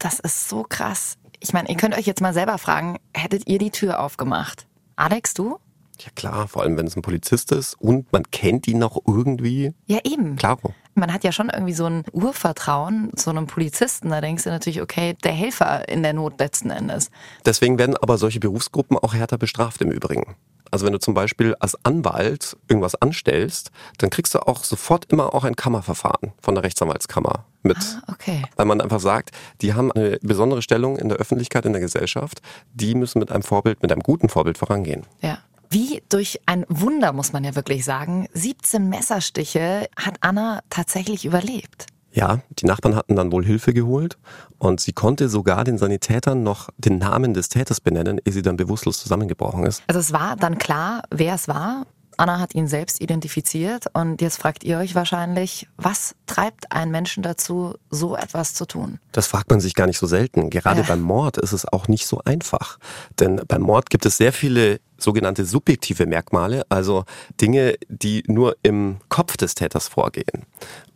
das 0.00 0.18
ist 0.18 0.48
so 0.48 0.64
krass. 0.68 1.16
Ich 1.38 1.52
meine, 1.52 1.68
ihr 1.68 1.76
könnt 1.76 1.96
euch 1.96 2.06
jetzt 2.06 2.22
mal 2.22 2.34
selber 2.34 2.58
fragen, 2.58 2.98
hättet 3.14 3.46
ihr 3.46 3.58
die 3.58 3.70
Tür 3.70 4.00
aufgemacht? 4.00 4.66
Alex, 4.96 5.34
du? 5.34 5.58
Ja 6.00 6.10
klar, 6.14 6.48
vor 6.48 6.62
allem 6.62 6.76
wenn 6.76 6.86
es 6.86 6.96
ein 6.96 7.02
Polizist 7.02 7.52
ist 7.52 7.74
und 7.74 8.12
man 8.12 8.24
kennt 8.30 8.66
ihn 8.66 8.78
noch 8.78 8.98
irgendwie. 9.06 9.72
Ja, 9.86 9.98
eben. 10.04 10.36
Klaro. 10.36 10.74
Man 10.94 11.12
hat 11.12 11.24
ja 11.24 11.32
schon 11.32 11.48
irgendwie 11.48 11.72
so 11.72 11.86
ein 11.86 12.04
Urvertrauen 12.12 13.10
zu 13.16 13.30
einem 13.30 13.46
Polizisten. 13.46 14.10
Da 14.10 14.20
denkst 14.20 14.44
du 14.44 14.50
natürlich, 14.50 14.82
okay, 14.82 15.16
der 15.24 15.32
Helfer 15.32 15.88
in 15.88 16.02
der 16.02 16.12
Not 16.12 16.38
letzten 16.38 16.70
Endes. 16.70 17.10
Deswegen 17.46 17.78
werden 17.78 17.96
aber 17.96 18.18
solche 18.18 18.40
Berufsgruppen 18.40 18.98
auch 18.98 19.14
härter 19.14 19.38
bestraft 19.38 19.80
im 19.80 19.90
Übrigen. 19.90 20.36
Also 20.72 20.86
wenn 20.86 20.94
du 20.94 20.98
zum 20.98 21.12
Beispiel 21.12 21.54
als 21.60 21.76
Anwalt 21.84 22.56
irgendwas 22.66 22.94
anstellst, 22.94 23.70
dann 23.98 24.08
kriegst 24.08 24.34
du 24.34 24.38
auch 24.40 24.64
sofort 24.64 25.12
immer 25.12 25.34
auch 25.34 25.44
ein 25.44 25.54
Kammerverfahren 25.54 26.32
von 26.40 26.54
der 26.54 26.64
Rechtsanwaltskammer 26.64 27.44
mit. 27.62 27.76
Ah, 27.76 28.12
okay. 28.12 28.42
Weil 28.56 28.64
man 28.64 28.80
einfach 28.80 28.98
sagt, 28.98 29.32
die 29.60 29.74
haben 29.74 29.92
eine 29.92 30.18
besondere 30.22 30.62
Stellung 30.62 30.96
in 30.96 31.10
der 31.10 31.18
Öffentlichkeit, 31.18 31.66
in 31.66 31.72
der 31.72 31.82
Gesellschaft. 31.82 32.40
Die 32.72 32.94
müssen 32.94 33.18
mit 33.18 33.30
einem 33.30 33.42
Vorbild, 33.42 33.82
mit 33.82 33.92
einem 33.92 34.00
guten 34.00 34.30
Vorbild 34.30 34.56
vorangehen. 34.56 35.04
Ja. 35.20 35.38
Wie 35.72 36.02
durch 36.10 36.38
ein 36.44 36.66
Wunder, 36.68 37.14
muss 37.14 37.32
man 37.32 37.44
ja 37.44 37.54
wirklich 37.54 37.82
sagen, 37.86 38.28
17 38.34 38.90
Messerstiche 38.90 39.88
hat 39.96 40.16
Anna 40.20 40.60
tatsächlich 40.68 41.24
überlebt. 41.24 41.86
Ja, 42.12 42.40
die 42.58 42.66
Nachbarn 42.66 42.94
hatten 42.94 43.16
dann 43.16 43.32
wohl 43.32 43.42
Hilfe 43.42 43.72
geholt 43.72 44.18
und 44.58 44.82
sie 44.82 44.92
konnte 44.92 45.30
sogar 45.30 45.64
den 45.64 45.78
Sanitätern 45.78 46.42
noch 46.42 46.68
den 46.76 46.98
Namen 46.98 47.32
des 47.32 47.48
Täters 47.48 47.80
benennen, 47.80 48.20
ehe 48.22 48.34
sie 48.34 48.42
dann 48.42 48.58
bewusstlos 48.58 48.98
zusammengebrochen 49.00 49.64
ist. 49.64 49.82
Also 49.86 49.98
es 49.98 50.12
war 50.12 50.36
dann 50.36 50.58
klar, 50.58 51.04
wer 51.10 51.34
es 51.36 51.48
war. 51.48 51.86
Anna 52.18 52.38
hat 52.38 52.54
ihn 52.54 52.68
selbst 52.68 53.00
identifiziert 53.00 53.86
und 53.94 54.20
jetzt 54.20 54.36
fragt 54.36 54.64
ihr 54.64 54.76
euch 54.76 54.94
wahrscheinlich, 54.94 55.66
was 55.78 56.14
treibt 56.26 56.70
einen 56.70 56.90
Menschen 56.90 57.22
dazu, 57.22 57.76
so 57.88 58.14
etwas 58.14 58.52
zu 58.52 58.66
tun? 58.66 58.98
Das 59.12 59.26
fragt 59.26 59.48
man 59.48 59.60
sich 59.60 59.74
gar 59.74 59.86
nicht 59.86 59.98
so 59.98 60.06
selten. 60.06 60.50
Gerade 60.50 60.82
Ja. 60.82 60.86
beim 60.86 61.00
Mord 61.00 61.38
ist 61.38 61.52
es 61.52 61.64
auch 61.66 61.88
nicht 61.88 62.06
so 62.06 62.20
einfach. 62.26 62.78
Denn 63.18 63.40
beim 63.48 63.62
Mord 63.62 63.88
gibt 63.88 64.04
es 64.04 64.18
sehr 64.18 64.34
viele 64.34 64.80
sogenannte 65.02 65.44
subjektive 65.44 66.06
Merkmale, 66.06 66.64
also 66.68 67.04
Dinge, 67.40 67.76
die 67.88 68.22
nur 68.26 68.56
im 68.62 68.98
Kopf 69.08 69.36
des 69.36 69.54
Täters 69.54 69.88
vorgehen. 69.88 70.46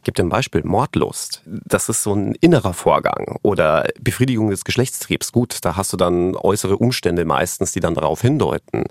Dir 0.07 0.23
ein 0.23 0.29
Beispiel, 0.29 0.63
Mordlust. 0.63 1.43
Das 1.45 1.89
ist 1.89 2.05
so 2.05 2.15
ein 2.15 2.37
innerer 2.37 2.75
Vorgang. 2.75 3.39
Oder 3.43 3.89
Befriedigung 4.01 4.51
des 4.51 4.65
Geschlechtstriebs. 4.65 5.33
Gut, 5.33 5.59
da 5.63 5.77
hast 5.77 5.93
du 5.93 5.97
dann 5.97 6.37
äußere 6.37 6.77
Umstände 6.77 7.25
meistens, 7.25 7.73
die 7.73 7.81
dann 7.81 7.95
darauf 7.95 8.21
hindeuten. 8.21 8.85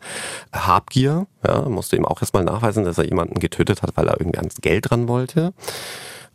Habgier, 0.51 1.25
ja, 1.47 1.61
musst 1.69 1.93
du 1.93 1.95
ihm 1.95 2.05
auch 2.05 2.21
erstmal 2.21 2.43
nachweisen, 2.43 2.83
dass 2.83 2.97
er 2.97 3.05
jemanden 3.05 3.39
getötet 3.39 3.81
hat, 3.81 3.95
weil 3.95 4.09
er 4.09 4.19
irgendwie 4.19 4.39
ans 4.39 4.55
Geld 4.55 4.91
ran 4.91 5.07
wollte. 5.07 5.53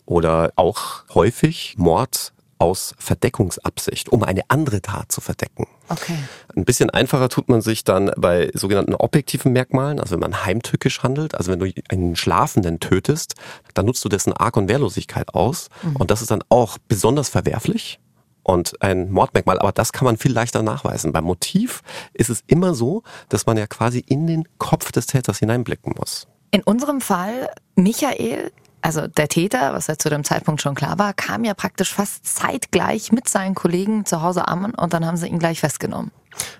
Oder 0.06 0.52
auch 0.56 1.04
häufig 1.14 1.74
Mord 1.76 2.32
aus 2.60 2.94
Verdeckungsabsicht, 2.98 4.10
um 4.10 4.22
eine 4.22 4.42
andere 4.48 4.82
Tat 4.82 5.10
zu 5.10 5.20
verdecken. 5.20 5.66
Okay. 5.88 6.16
Ein 6.54 6.64
bisschen 6.64 6.90
einfacher 6.90 7.28
tut 7.28 7.48
man 7.48 7.62
sich 7.62 7.84
dann 7.84 8.10
bei 8.16 8.50
sogenannten 8.54 8.94
objektiven 8.94 9.52
Merkmalen, 9.52 9.98
also 9.98 10.12
wenn 10.12 10.20
man 10.20 10.44
heimtückisch 10.44 11.02
handelt, 11.02 11.34
also 11.34 11.50
wenn 11.50 11.58
du 11.58 11.72
einen 11.88 12.16
Schlafenden 12.16 12.80
tötest, 12.80 13.34
dann 13.74 13.86
nutzt 13.86 14.04
du 14.04 14.08
dessen 14.08 14.32
Arg- 14.32 14.56
und 14.56 14.68
Wehrlosigkeit 14.68 15.34
aus. 15.34 15.68
Mhm. 15.82 15.96
Und 15.96 16.10
das 16.10 16.20
ist 16.20 16.30
dann 16.30 16.44
auch 16.48 16.78
besonders 16.86 17.28
verwerflich 17.28 17.98
und 18.42 18.80
ein 18.82 19.10
Mordmerkmal, 19.10 19.58
aber 19.58 19.72
das 19.72 19.92
kann 19.92 20.04
man 20.04 20.16
viel 20.16 20.32
leichter 20.32 20.62
nachweisen. 20.62 21.12
Beim 21.12 21.24
Motiv 21.24 21.82
ist 22.12 22.30
es 22.30 22.42
immer 22.46 22.74
so, 22.74 23.02
dass 23.28 23.46
man 23.46 23.56
ja 23.56 23.66
quasi 23.66 24.00
in 24.00 24.26
den 24.26 24.44
Kopf 24.58 24.92
des 24.92 25.06
Täters 25.06 25.38
hineinblicken 25.38 25.94
muss. 25.96 26.26
In 26.50 26.62
unserem 26.62 27.00
Fall, 27.00 27.50
Michael, 27.76 28.50
also 28.82 29.06
der 29.06 29.28
Täter, 29.28 29.72
was 29.72 29.86
ja 29.86 29.96
zu 29.96 30.08
dem 30.08 30.24
Zeitpunkt 30.24 30.62
schon 30.62 30.74
klar 30.74 30.98
war, 30.98 31.12
kam 31.12 31.44
ja 31.44 31.54
praktisch 31.54 31.94
fast 31.94 32.26
zeitgleich 32.26 33.12
mit 33.12 33.28
seinen 33.28 33.54
Kollegen 33.54 34.06
zu 34.06 34.22
Hause 34.22 34.48
an 34.48 34.74
und 34.74 34.92
dann 34.92 35.04
haben 35.06 35.16
sie 35.16 35.28
ihn 35.28 35.38
gleich 35.38 35.60
festgenommen. 35.60 36.10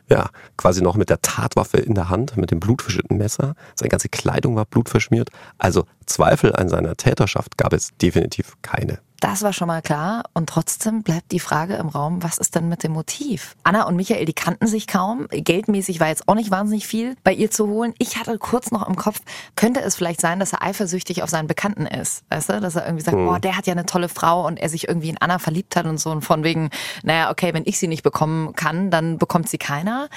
Ja, 0.09 0.31
quasi 0.57 0.83
noch 0.83 0.97
mit 0.97 1.11
der 1.11 1.23
Tatwaffe 1.23 1.79
in 1.79 1.95
der 1.95 2.09
Hand, 2.09 2.37
mit 2.37 2.51
dem 2.51 2.61
blutverschütteten 2.61 3.19
Messer. 3.19 3.55
Seine 3.75 3.91
ganze 3.91 4.09
Kleidung 4.09 4.57
war 4.57 4.65
blutverschmiert. 4.65 5.31
Also 5.59 5.85
Zweifel 6.07 6.55
an 6.55 6.69
seiner 6.69 6.97
Täterschaft 6.97 7.57
gab 7.57 7.73
es 7.73 7.91
definitiv 8.01 8.57
keine. 8.63 8.99
Das 9.21 9.43
war 9.43 9.53
schon 9.53 9.69
mal 9.69 9.83
klar. 9.83 10.25
Und 10.33 10.49
trotzdem 10.49 11.03
bleibt 11.03 11.31
die 11.31 11.41
Frage 11.41 11.75
im 11.75 11.89
Raum, 11.89 12.23
was 12.23 12.39
ist 12.39 12.55
denn 12.55 12.69
mit 12.71 12.83
dem 12.83 12.93
Motiv? 12.93 13.55
Anna 13.63 13.87
und 13.87 13.95
Michael, 13.97 14.25
die 14.25 14.33
kannten 14.33 14.67
sich 14.67 14.87
kaum. 14.87 15.29
Geldmäßig 15.31 16.01
war 16.01 16.09
jetzt 16.09 16.27
auch 16.27 16.35
nicht 16.35 16.51
wahnsinnig 16.51 16.87
viel 16.87 17.17
bei 17.23 17.35
ihr 17.35 17.51
zu 17.51 17.69
holen. 17.69 17.93
Ich 17.99 18.17
hatte 18.17 18.39
kurz 18.39 18.71
noch 18.71 18.89
im 18.89 18.97
Kopf, 18.97 19.21
könnte 19.57 19.81
es 19.81 19.95
vielleicht 19.95 20.23
sein, 20.23 20.41
dass 20.41 20.55
er 20.55 20.63
eifersüchtig 20.63 21.23
auf 21.23 21.29
seinen 21.29 21.49
Bekannten 21.49 21.85
ist? 21.85 22.25
Weißt 22.31 22.49
du, 22.49 22.61
dass 22.61 22.77
er 22.77 22.87
irgendwie 22.87 23.05
sagt, 23.05 23.17
hm. 23.19 23.29
oh, 23.29 23.37
der 23.37 23.59
hat 23.59 23.67
ja 23.67 23.75
eine 23.75 23.85
tolle 23.85 24.09
Frau 24.09 24.47
und 24.47 24.59
er 24.59 24.71
sich 24.71 24.89
irgendwie 24.89 25.11
in 25.11 25.19
Anna 25.19 25.39
verliebt 25.39 25.77
hat 25.77 25.85
und 25.85 25.99
so 25.99 26.11
und 26.11 26.23
von 26.23 26.43
wegen, 26.43 26.71
naja, 27.03 27.31
okay, 27.31 27.53
wenn 27.53 27.65
ich 27.67 27.79
sie 27.79 27.89
nicht 27.89 28.03
bekommen 28.03 28.55
kann, 28.55 28.91
dann 28.91 29.19
bekommt 29.19 29.51
sie 29.51 29.59
keiner. 29.61 30.09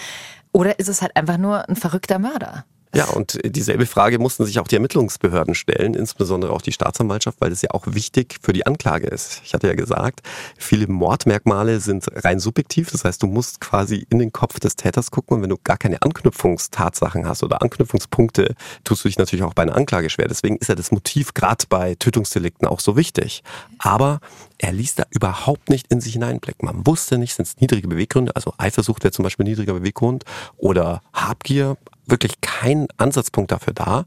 Oder 0.52 0.80
ist 0.80 0.90
es 0.90 1.02
halt 1.02 1.16
einfach 1.16 1.38
nur 1.38 1.70
ein 1.70 1.76
verrückter 1.76 2.18
Mörder? 2.18 2.66
Ja, 2.96 3.06
und 3.06 3.40
dieselbe 3.44 3.88
Frage 3.88 4.20
mussten 4.20 4.46
sich 4.46 4.60
auch 4.60 4.68
die 4.68 4.76
Ermittlungsbehörden 4.76 5.56
stellen, 5.56 5.96
insbesondere 5.96 6.54
auch 6.54 6.62
die 6.62 6.72
Staatsanwaltschaft, 6.72 7.42
weil 7.42 7.50
das 7.50 7.64
ja 7.64 7.72
auch 7.72 7.88
wichtig 7.88 8.38
für 8.44 8.54
die 8.54 8.68
Anklage 8.68 9.08
ist. 9.08 9.42
Ich 9.44 9.56
hatte 9.56 9.66
ja 9.66 9.74
gesagt, 9.74 10.22
viele 10.60 10.86
Mordmerkmale 10.88 11.80
sind 11.80 12.06
rein 12.24 12.40
subjektiv. 12.40 12.92
Das 12.92 13.04
heißt, 13.04 13.24
du 13.24 13.26
musst 13.26 13.60
quasi 13.60 14.06
in 14.12 14.20
den 14.20 14.32
Kopf 14.32 14.60
des 14.60 14.76
Täters 14.76 15.10
gucken 15.10 15.38
und 15.38 15.42
wenn 15.42 15.50
du 15.50 15.58
gar 15.64 15.78
keine 15.78 16.04
Anknüpfungstatsachen 16.04 17.28
hast 17.28 17.42
oder 17.42 17.64
Anknüpfungspunkte, 17.64 18.54
tust 18.84 19.04
du 19.04 19.10
dich 19.10 19.18
natürlich 19.18 19.44
auch 19.44 19.56
bei 19.56 19.64
einer 19.64 19.76
Anklage 19.76 20.12
schwer. 20.12 20.28
Deswegen 20.28 20.58
ist 20.58 20.68
ja 20.68 20.76
das 20.76 20.92
Motiv 20.92 21.34
gerade 21.34 21.66
bei 21.68 21.96
Tötungsdelikten 21.96 22.68
auch 22.68 22.80
so 22.80 22.96
wichtig. 22.96 23.42
Aber 23.80 24.20
er 24.60 24.72
ließ 24.72 24.94
da 24.94 25.06
überhaupt 25.10 25.72
nicht 25.72 25.92
in 25.92 26.00
sich 26.00 26.14
hineinblicken. 26.14 26.68
Man 26.68 26.86
wusste 26.86 27.18
nicht, 27.18 27.34
sind 27.34 27.48
es 27.48 27.58
niedrige 27.60 27.88
Beweggründe, 27.88 28.36
also 28.36 28.54
Eifersucht 28.60 29.04
wäre 29.04 29.12
zum 29.12 29.24
Beispiel 29.24 29.46
niedriger 29.46 29.74
Beweggrund 29.74 30.26
oder 30.58 31.02
Habgier, 31.12 31.76
wirklich 32.05 32.41
kein 32.41 32.88
Ansatzpunkt 32.98 33.51
dafür 33.51 33.74
da. 33.74 34.05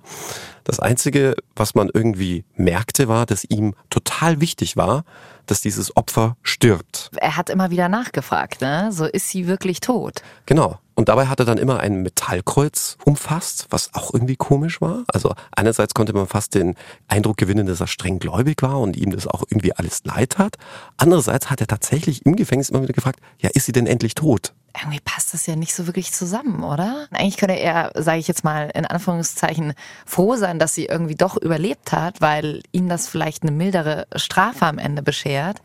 Das 0.64 0.80
Einzige, 0.80 1.36
was 1.54 1.74
man 1.74 1.88
irgendwie 1.92 2.44
merkte, 2.56 3.08
war, 3.08 3.26
dass 3.26 3.44
ihm 3.44 3.74
total 3.90 4.40
wichtig 4.40 4.76
war, 4.76 5.04
dass 5.46 5.60
dieses 5.60 5.96
Opfer 5.96 6.36
stirbt. 6.42 7.10
Er 7.16 7.36
hat 7.36 7.50
immer 7.50 7.70
wieder 7.70 7.88
nachgefragt, 7.88 8.60
ne? 8.60 8.90
So 8.92 9.04
ist 9.04 9.30
sie 9.30 9.46
wirklich 9.46 9.80
tot. 9.80 10.22
Genau. 10.46 10.78
Und 10.96 11.10
dabei 11.10 11.26
hat 11.26 11.38
er 11.40 11.46
dann 11.46 11.58
immer 11.58 11.78
ein 11.80 12.02
Metallkreuz 12.02 12.96
umfasst, 13.04 13.66
was 13.68 13.92
auch 13.92 14.14
irgendwie 14.14 14.36
komisch 14.36 14.80
war. 14.80 15.04
Also 15.08 15.34
einerseits 15.54 15.92
konnte 15.92 16.14
man 16.14 16.26
fast 16.26 16.54
den 16.54 16.74
Eindruck 17.06 17.36
gewinnen, 17.36 17.66
dass 17.66 17.80
er 17.80 17.86
streng 17.86 18.18
gläubig 18.18 18.62
war 18.62 18.80
und 18.80 18.96
ihm 18.96 19.10
das 19.10 19.26
auch 19.26 19.44
irgendwie 19.48 19.74
alles 19.74 20.04
leid 20.04 20.38
hat. 20.38 20.56
Andererseits 20.96 21.50
hat 21.50 21.60
er 21.60 21.66
tatsächlich 21.66 22.24
im 22.24 22.34
Gefängnis 22.34 22.70
immer 22.70 22.82
wieder 22.82 22.94
gefragt, 22.94 23.20
ja, 23.40 23.50
ist 23.52 23.66
sie 23.66 23.72
denn 23.72 23.86
endlich 23.86 24.14
tot? 24.14 24.54
Irgendwie 24.78 25.00
passt 25.00 25.34
das 25.34 25.46
ja 25.46 25.54
nicht 25.54 25.74
so 25.74 25.86
wirklich 25.86 26.12
zusammen, 26.12 26.64
oder? 26.64 27.06
Eigentlich 27.10 27.36
könnte 27.36 27.58
er, 27.58 27.92
sage 27.94 28.18
ich 28.18 28.28
jetzt 28.28 28.44
mal 28.44 28.70
in 28.74 28.86
Anführungszeichen, 28.86 29.74
froh 30.06 30.36
sein, 30.36 30.58
dass 30.58 30.74
sie 30.74 30.86
irgendwie 30.86 31.14
doch 31.14 31.36
überlebt 31.36 31.92
hat, 31.92 32.22
weil 32.22 32.62
ihm 32.72 32.88
das 32.88 33.06
vielleicht 33.06 33.42
eine 33.42 33.52
mildere 33.52 34.06
Strafe 34.16 34.64
am 34.64 34.78
Ende 34.78 35.02
beschert. 35.02 35.60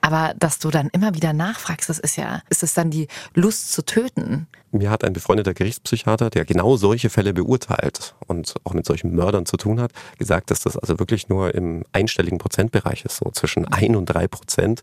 Aber 0.00 0.34
dass 0.38 0.58
du 0.58 0.70
dann 0.70 0.88
immer 0.88 1.14
wieder 1.14 1.32
nachfragst, 1.32 1.88
das 1.88 1.98
ist 1.98 2.16
ja, 2.16 2.42
ist 2.48 2.62
es 2.62 2.74
dann 2.74 2.90
die 2.90 3.08
Lust 3.34 3.72
zu 3.72 3.84
töten? 3.84 4.46
Mir 4.70 4.90
hat 4.90 5.02
ein 5.02 5.12
befreundeter 5.12 5.54
Gerichtspsychiater, 5.54 6.30
der 6.30 6.44
genau 6.44 6.76
solche 6.76 7.10
Fälle 7.10 7.32
beurteilt 7.32 8.14
und 8.26 8.54
auch 8.64 8.74
mit 8.74 8.86
solchen 8.86 9.14
Mördern 9.14 9.46
zu 9.46 9.56
tun 9.56 9.80
hat, 9.80 9.92
gesagt, 10.18 10.50
dass 10.50 10.60
das 10.60 10.76
also 10.76 10.98
wirklich 10.98 11.28
nur 11.28 11.54
im 11.54 11.84
einstelligen 11.92 12.38
Prozentbereich 12.38 13.04
ist, 13.04 13.16
so 13.16 13.30
zwischen 13.30 13.66
ein 13.66 13.96
und 13.96 14.06
drei 14.06 14.28
Prozent, 14.28 14.82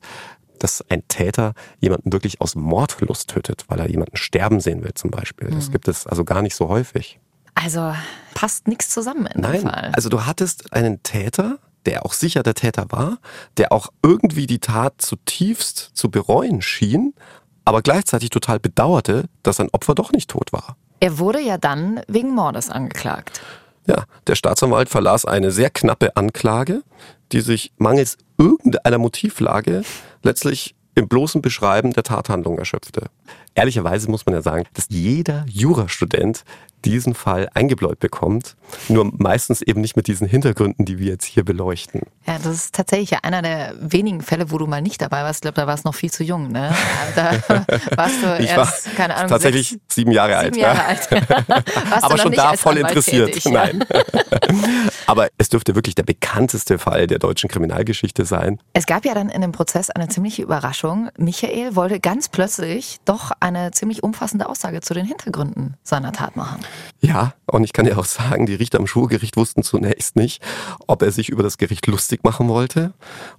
dass 0.60 0.84
ein 0.89 1.07
Täter 1.07 1.53
jemanden 1.79 2.12
wirklich 2.12 2.41
aus 2.41 2.55
Mordlust 2.55 3.29
tötet, 3.29 3.65
weil 3.67 3.79
er 3.79 3.89
jemanden 3.89 4.17
sterben 4.17 4.60
sehen 4.60 4.84
will 4.84 4.93
zum 4.93 5.12
Beispiel. 5.12 5.50
Das 5.50 5.67
mhm. 5.67 5.74
gibt 5.74 5.88
es 5.88 6.07
also 6.07 6.24
gar 6.24 6.41
nicht 6.41 6.55
so 6.55 6.69
häufig. 6.69 7.19
Also 7.53 7.93
passt 8.34 8.67
nichts 8.67 8.89
zusammen 8.89 9.27
in 9.27 9.41
Nein, 9.41 9.53
dem 9.53 9.62
Fall. 9.63 9.91
Also 9.93 10.10
du 10.10 10.25
hattest 10.25 10.74
einen 10.74 11.03
Täter, 11.03 11.60
der 11.86 12.06
auch 12.06 12.13
sicher 12.13 12.44
der 12.44 12.54
Täter 12.54 12.86
war, 12.89 13.20
der 13.58 13.72
auch 13.72 13.89
irgendwie 14.04 14.48
die 14.48 14.60
Tat 14.60 14.96
zutiefst 14.98 15.92
zu 15.94 16.10
bereuen 16.10 16.62
schien, 16.62 17.13
aber 17.63 17.82
gleichzeitig 17.82 18.30
total 18.30 18.60
bedauerte, 18.60 19.25
dass 19.44 19.58
sein 19.58 19.70
Opfer 19.72 19.96
doch 19.96 20.12
nicht 20.12 20.30
tot 20.30 20.54
war. 20.54 20.77
Er 21.00 21.18
wurde 21.18 21.39
ja 21.39 21.58
dann 21.58 22.01
wegen 22.08 22.34
Mordes 22.34 22.70
angeklagt. 22.70 23.42
Ja, 23.88 24.06
der 24.27 24.36
Staatsanwalt 24.36 24.89
verlas 24.89 25.25
eine 25.25 25.51
sehr 25.51 25.70
knappe 25.70 26.15
Anklage, 26.15 26.82
die 27.32 27.42
sich 27.42 27.74
mangels 27.77 28.18
irgendeiner 28.38 28.98
Motivlage 28.98 29.84
letztlich 30.24 30.75
im 30.96 31.08
bloßen 31.08 31.42
Beschreiben 31.42 31.94
der 31.94 32.04
Tathandlung 32.04 32.58
erschöpfte. 32.58 33.10
Ehrlicherweise 33.54 34.10
muss 34.10 34.25
man 34.25 34.34
ja 34.34 34.42
sagen, 34.42 34.63
dass 34.74 34.88
jeder 34.89 35.46
Jurastudent 35.48 36.44
diesen 36.86 37.13
Fall 37.15 37.50
eingebläut 37.54 38.00
bekommt, 38.00 38.56
nur 38.88 39.12
meistens 39.18 39.62
eben 39.62 39.82
nicht 39.82 39.96
mit 39.96 40.08
diesen 40.08 40.27
Hintergründen, 40.27 40.86
die 40.86 41.00
wir 41.00 41.08
jetzt 41.08 41.25
hier 41.25 41.44
beleuchten. 41.44 42.01
Ja, 42.27 42.38
das 42.38 42.54
ist 42.54 42.75
tatsächlich 42.75 43.12
ja 43.12 43.20
einer 43.24 43.42
der 43.42 43.75
wenigen 43.80 44.22
Fälle, 44.22 44.51
wo 44.51 44.58
du 44.58 44.68
mal 44.68 44.82
nicht 44.82 45.01
dabei 45.01 45.24
warst. 45.24 45.38
Ich 45.38 45.42
glaube, 45.42 45.56
da 45.56 45.68
warst 45.68 45.86
du 45.86 45.89
noch 45.89 45.96
viel 45.96 46.12
zu 46.12 46.24
jung. 46.24 46.51
Ne? 46.51 46.74
Da 47.15 47.32
warst 47.96 48.24
du 48.24 48.38
ich 48.39 48.50
erst, 48.50 48.88
war 48.88 48.94
keine 48.96 49.15
Ahnung, 49.15 49.30
tatsächlich 49.30 49.70
sechs, 49.70 49.82
sieben 49.89 50.12
Jahre 50.12 50.38
alt. 50.38 50.56
Jahre 50.56 50.77
ja. 50.77 50.86
alt. 50.86 51.10
Aber 52.04 52.18
schon 52.18 52.32
da 52.32 52.54
voll 52.54 52.77
interessiert. 52.77 53.27
Tätig, 53.27 53.46
ja. 53.46 53.51
Nein. 53.51 53.84
Aber 55.08 55.30
es 55.38 55.50
dürfte 55.50 55.75
wirklich 55.75 55.96
der 55.96 56.04
bekannteste 56.04 56.77
Fall 56.77 57.08
der 57.08 57.20
deutschen 57.20 57.50
Kriminalgeschichte 57.50 58.25
sein. 58.25 58.60
Es 58.74 58.86
gab 58.86 59.06
ja 59.06 59.13
dann 59.13 59.30
in 59.30 59.42
dem 59.42 59.51
Prozess 59.51 59.89
eine 59.89 60.08
ziemliche 60.08 60.42
Überraschung. 60.42 61.10
Michael 61.18 61.75
wollte 61.75 62.00
ganz 62.00 62.30
plötzlich 62.30 62.98
doch 63.06 63.32
eine 63.39 63.72
ziemlich 63.72 64.04
umfassende 64.04 64.48
Aussage 64.48 64.82
zu 64.82 64.94
den 64.94 65.06
Hintergründen 65.06 65.75
seiner 65.84 66.12
Tat 66.12 66.36
machen. 66.36 66.60
Ja, 67.01 67.34
und 67.46 67.63
ich 67.63 67.74
kann 67.74 67.86
ja 67.86 67.98
auch 67.98 68.05
sagen, 68.05 68.46
die 68.46 68.55
Richter 68.55 68.79
am 68.79 68.88
Schulgericht 68.88 69.38
wussten 69.38 69.63
zunächst 69.63 70.15
nicht, 70.15 70.41
ob 70.88 71.01
er 71.01 71.12
sich 71.12 71.29
über 71.29 71.44
das 71.44 71.58
Gericht 71.58 71.88
lustig 71.88 72.24
machen 72.24 72.48
wollte 72.48 72.94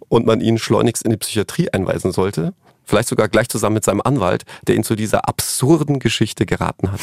und 0.09 0.27
man 0.27 0.41
ihn 0.41 0.59
schleunigst 0.59 1.03
in 1.03 1.11
die 1.11 1.17
Psychiatrie 1.17 1.71
einweisen 1.71 2.13
sollte. 2.13 2.55
Vielleicht 2.85 3.09
sogar 3.09 3.29
gleich 3.29 3.49
zusammen 3.49 3.75
mit 3.75 3.85
seinem 3.85 4.01
Anwalt, 4.01 4.45
der 4.69 4.77
ihn 4.77 4.85
zu 4.85 4.95
dieser 4.95 5.29
absurden 5.29 5.99
Geschichte 5.99 6.47
geraten 6.47 6.93
hat. 6.93 7.01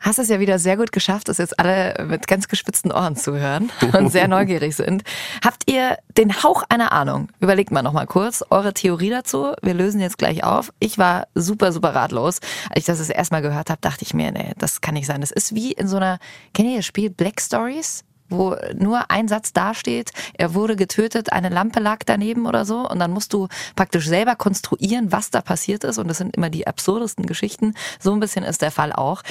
Hast 0.00 0.18
es 0.18 0.28
ja 0.28 0.40
wieder 0.40 0.58
sehr 0.58 0.76
gut 0.76 0.92
geschafft, 0.92 1.28
dass 1.28 1.38
jetzt 1.38 1.58
alle 1.58 2.06
mit 2.06 2.26
ganz 2.26 2.48
gespitzten 2.48 2.92
Ohren 2.92 3.16
zuhören 3.16 3.70
und 3.92 4.10
sehr 4.10 4.28
neugierig 4.28 4.76
sind. 4.76 5.02
Habt 5.44 5.70
ihr 5.70 5.98
den 6.16 6.42
Hauch 6.42 6.62
einer 6.68 6.92
Ahnung? 6.92 7.28
Überlegt 7.40 7.70
mal 7.70 7.82
noch 7.82 7.92
mal 7.92 8.06
kurz 8.06 8.44
eure 8.50 8.74
Theorie 8.74 9.10
dazu. 9.10 9.54
Wir 9.62 9.74
lösen 9.74 10.00
jetzt 10.00 10.18
gleich 10.18 10.44
auf. 10.44 10.72
Ich 10.78 10.98
war 10.98 11.26
super, 11.34 11.72
super 11.72 11.94
ratlos. 11.94 12.40
Als 12.70 12.80
ich 12.80 12.84
das 12.84 12.98
das 12.98 13.10
erste 13.10 13.34
Mal 13.34 13.42
gehört 13.42 13.70
habe, 13.70 13.80
dachte 13.80 14.04
ich 14.04 14.14
mir, 14.14 14.32
nee, 14.32 14.52
das 14.58 14.80
kann 14.80 14.94
nicht 14.94 15.06
sein. 15.06 15.20
Das 15.20 15.30
ist 15.30 15.54
wie 15.54 15.72
in 15.72 15.88
so 15.88 15.96
einer, 15.96 16.18
kennt 16.54 16.68
ihr 16.68 16.76
das 16.76 16.86
Spiel 16.86 17.10
Black 17.10 17.40
Stories? 17.40 18.04
Wo 18.28 18.56
nur 18.76 19.10
ein 19.10 19.28
Satz 19.28 19.52
dasteht, 19.52 20.12
er 20.34 20.54
wurde 20.54 20.76
getötet, 20.76 21.32
eine 21.32 21.48
Lampe 21.48 21.80
lag 21.80 22.00
daneben 22.04 22.46
oder 22.46 22.64
so 22.64 22.88
und 22.88 22.98
dann 22.98 23.10
musst 23.10 23.32
du 23.32 23.48
praktisch 23.76 24.06
selber 24.06 24.36
konstruieren, 24.36 25.12
was 25.12 25.30
da 25.30 25.40
passiert 25.40 25.84
ist 25.84 25.98
und 25.98 26.08
das 26.08 26.18
sind 26.18 26.36
immer 26.36 26.50
die 26.50 26.66
absurdesten 26.66 27.26
Geschichten. 27.26 27.74
So 27.98 28.12
ein 28.12 28.20
bisschen 28.20 28.44
ist 28.44 28.62
der 28.62 28.70
Fall 28.70 28.92
auch. 28.92 29.22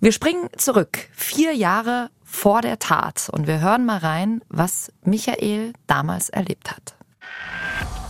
Wir 0.00 0.12
springen 0.12 0.48
zurück, 0.56 1.08
vier 1.12 1.54
Jahre 1.54 2.10
vor 2.24 2.60
der 2.60 2.78
Tat 2.78 3.28
und 3.32 3.46
wir 3.46 3.60
hören 3.60 3.86
mal 3.86 3.98
rein, 3.98 4.42
was 4.48 4.92
Michael 5.02 5.72
damals 5.86 6.28
erlebt 6.28 6.70
hat. 6.70 6.94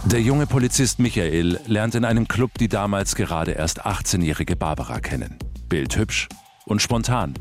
Der 0.04 0.20
junge 0.20 0.46
Polizist 0.46 0.98
Michael 0.98 1.60
lernt 1.66 1.94
in 1.94 2.04
einem 2.04 2.28
Club 2.28 2.52
die 2.58 2.68
damals 2.68 3.14
gerade 3.14 3.52
erst 3.52 3.84
18-jährige 3.84 4.56
Barbara 4.56 5.00
kennen. 5.00 5.38
Bildhübsch 5.68 6.28
und 6.66 6.80
spontan. 6.80 7.34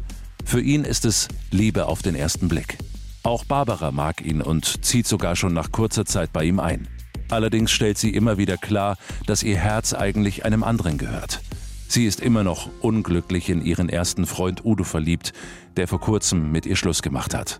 Für 0.48 0.62
ihn 0.62 0.86
ist 0.86 1.04
es 1.04 1.28
Liebe 1.52 1.88
auf 1.88 2.02
den 2.02 2.16
ersten 2.16 2.48
Blick. 2.48 2.78
Auch 3.22 3.44
Barbara 3.44 3.92
mag 3.92 4.26
ihn 4.26 4.42
und 4.42 4.86
zieht 4.86 5.06
sogar 5.06 5.36
schon 5.36 5.54
nach 5.54 5.74
kurzer 5.74 6.06
Zeit 6.06 6.32
bei 6.32 6.46
ihm 6.46 6.62
ein. 6.62 6.88
Allerdings 7.30 7.70
stellt 7.70 7.98
sie 7.98 8.12
immer 8.12 8.38
wieder 8.38 8.56
klar, 8.56 8.96
dass 9.26 9.44
ihr 9.44 9.58
Herz 9.58 9.94
eigentlich 9.94 10.46
einem 10.46 10.64
anderen 10.64 10.98
gehört. 10.98 11.42
Sie 11.90 12.06
ist 12.06 12.22
immer 12.22 12.46
noch 12.46 12.70
unglücklich 12.80 13.50
in 13.50 13.62
ihren 13.62 13.90
ersten 13.90 14.26
Freund 14.26 14.64
Udo 14.64 14.86
verliebt, 14.86 15.34
der 15.76 15.86
vor 15.90 16.00
kurzem 16.00 16.50
mit 16.50 16.66
ihr 16.66 16.78
Schluss 16.78 17.02
gemacht 17.02 17.34
hat. 17.34 17.60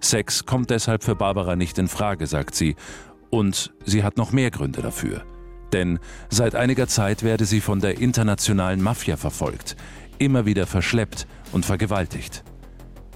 Sex 0.00 0.46
kommt 0.46 0.70
deshalb 0.70 1.04
für 1.04 1.14
Barbara 1.14 1.56
nicht 1.56 1.76
in 1.76 1.88
Frage, 1.88 2.26
sagt 2.26 2.54
sie, 2.54 2.74
Und 3.28 3.74
sie 3.84 4.02
hat 4.02 4.16
noch 4.16 4.32
mehr 4.32 4.50
Gründe 4.50 4.80
dafür. 4.80 5.26
Denn 5.74 5.98
seit 6.30 6.54
einiger 6.54 6.88
Zeit 6.88 7.22
werde 7.22 7.44
sie 7.44 7.60
von 7.60 7.80
der 7.80 7.98
internationalen 7.98 8.80
Mafia 8.80 9.18
verfolgt, 9.18 9.76
immer 10.18 10.46
wieder 10.46 10.66
verschleppt 10.66 11.26
und 11.52 11.64
vergewaltigt. 11.64 12.42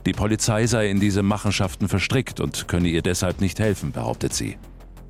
Die 0.07 0.12
Polizei 0.12 0.69
sei 0.69 0.88
in 0.88 1.00
diese 1.00 1.25
Machenschaften 1.25 1.88
verstrickt 1.88 2.38
und 2.38 2.69
könne 2.69 2.88
ihr 2.88 3.02
deshalb 3.02 3.40
nicht 3.40 3.59
helfen, 3.59 3.90
behauptet 3.90 4.33
sie. 4.35 4.57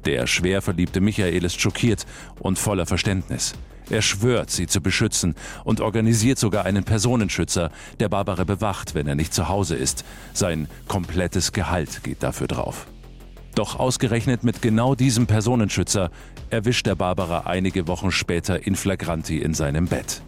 Der 0.07 0.27
schwer 0.27 0.63
verliebte 0.63 1.03
Michael 1.03 1.45
ist 1.45 1.61
schockiert 1.61 2.07
und 2.41 2.59
voller 2.59 2.87
Verständnis. 2.87 3.53
Er 3.91 4.01
schwört, 4.03 4.51
sie 4.51 4.67
zu 4.67 4.81
beschützen 4.81 5.35
und 5.65 5.81
organisiert 5.81 6.39
sogar 6.39 6.65
einen 6.65 6.85
Personenschützer, 6.85 7.71
der 8.01 8.09
Barbara 8.09 8.45
bewacht, 8.45 8.95
wenn 8.95 9.07
er 9.07 9.15
nicht 9.17 9.35
zu 9.35 9.49
Hause 9.49 9.77
ist. 9.77 10.05
Sein 10.33 10.67
komplettes 10.89 11.53
Gehalt 11.53 12.03
geht 12.03 12.23
dafür 12.23 12.47
drauf. 12.47 12.87
Doch 13.55 13.79
ausgerechnet 13.79 14.45
mit 14.45 14.63
genau 14.63 14.95
diesem 14.95 15.27
Personenschützer 15.27 16.11
erwischt 16.51 16.87
er 16.87 16.97
Barbara 16.97 17.41
einige 17.41 17.87
Wochen 17.87 18.11
später 18.11 18.67
in 18.67 18.77
flagranti 18.77 19.39
in 19.39 19.55
seinem 19.55 19.87
Bett. 19.87 20.23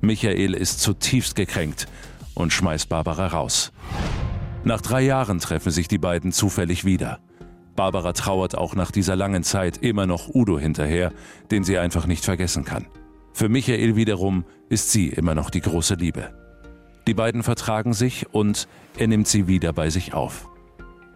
Michael 0.00 0.54
ist 0.54 0.80
zutiefst 0.80 1.34
gekränkt 1.34 1.86
und 2.36 2.52
schmeißt 2.52 2.88
Barbara 2.88 3.26
raus. 3.26 3.72
Nach 4.62 4.80
drei 4.80 5.02
Jahren 5.02 5.40
treffen 5.40 5.72
sich 5.72 5.88
die 5.88 5.98
beiden 5.98 6.30
zufällig 6.30 6.84
wieder. 6.84 7.18
Barbara 7.74 8.12
trauert 8.12 8.56
auch 8.56 8.74
nach 8.74 8.90
dieser 8.90 9.16
langen 9.16 9.42
Zeit 9.42 9.78
immer 9.78 10.06
noch 10.06 10.28
Udo 10.34 10.58
hinterher, 10.58 11.12
den 11.50 11.64
sie 11.64 11.78
einfach 11.78 12.06
nicht 12.06 12.24
vergessen 12.24 12.64
kann. 12.64 12.86
Für 13.32 13.48
Michael 13.48 13.96
wiederum 13.96 14.44
ist 14.68 14.92
sie 14.92 15.08
immer 15.08 15.34
noch 15.34 15.50
die 15.50 15.60
große 15.60 15.94
Liebe. 15.94 16.32
Die 17.06 17.14
beiden 17.14 17.42
vertragen 17.42 17.92
sich 17.92 18.32
und 18.32 18.66
er 18.96 19.06
nimmt 19.06 19.28
sie 19.28 19.46
wieder 19.46 19.72
bei 19.72 19.90
sich 19.90 20.14
auf. 20.14 20.48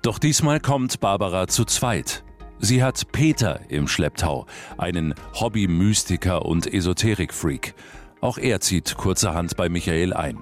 Doch 0.03 0.19
diesmal 0.19 0.61
kommt 0.61 1.00
Barbara 1.00 1.47
zu 1.49 1.65
zweit. 1.65 2.25
Sie 2.59 2.83
hat 2.83 3.11
Peter 3.11 3.61
im 3.71 3.89
Schlepptau, 3.89 4.47
einen 4.77 5.15
Hobby-Mystiker 5.35 6.45
und 6.45 6.73
Esoterik-Freak. 6.73 7.75
Auch 8.21 8.37
er 8.37 8.61
zieht 8.61 8.97
kurzerhand 8.97 9.57
bei 9.57 9.69
Michael 9.69 10.12
ein. 10.12 10.39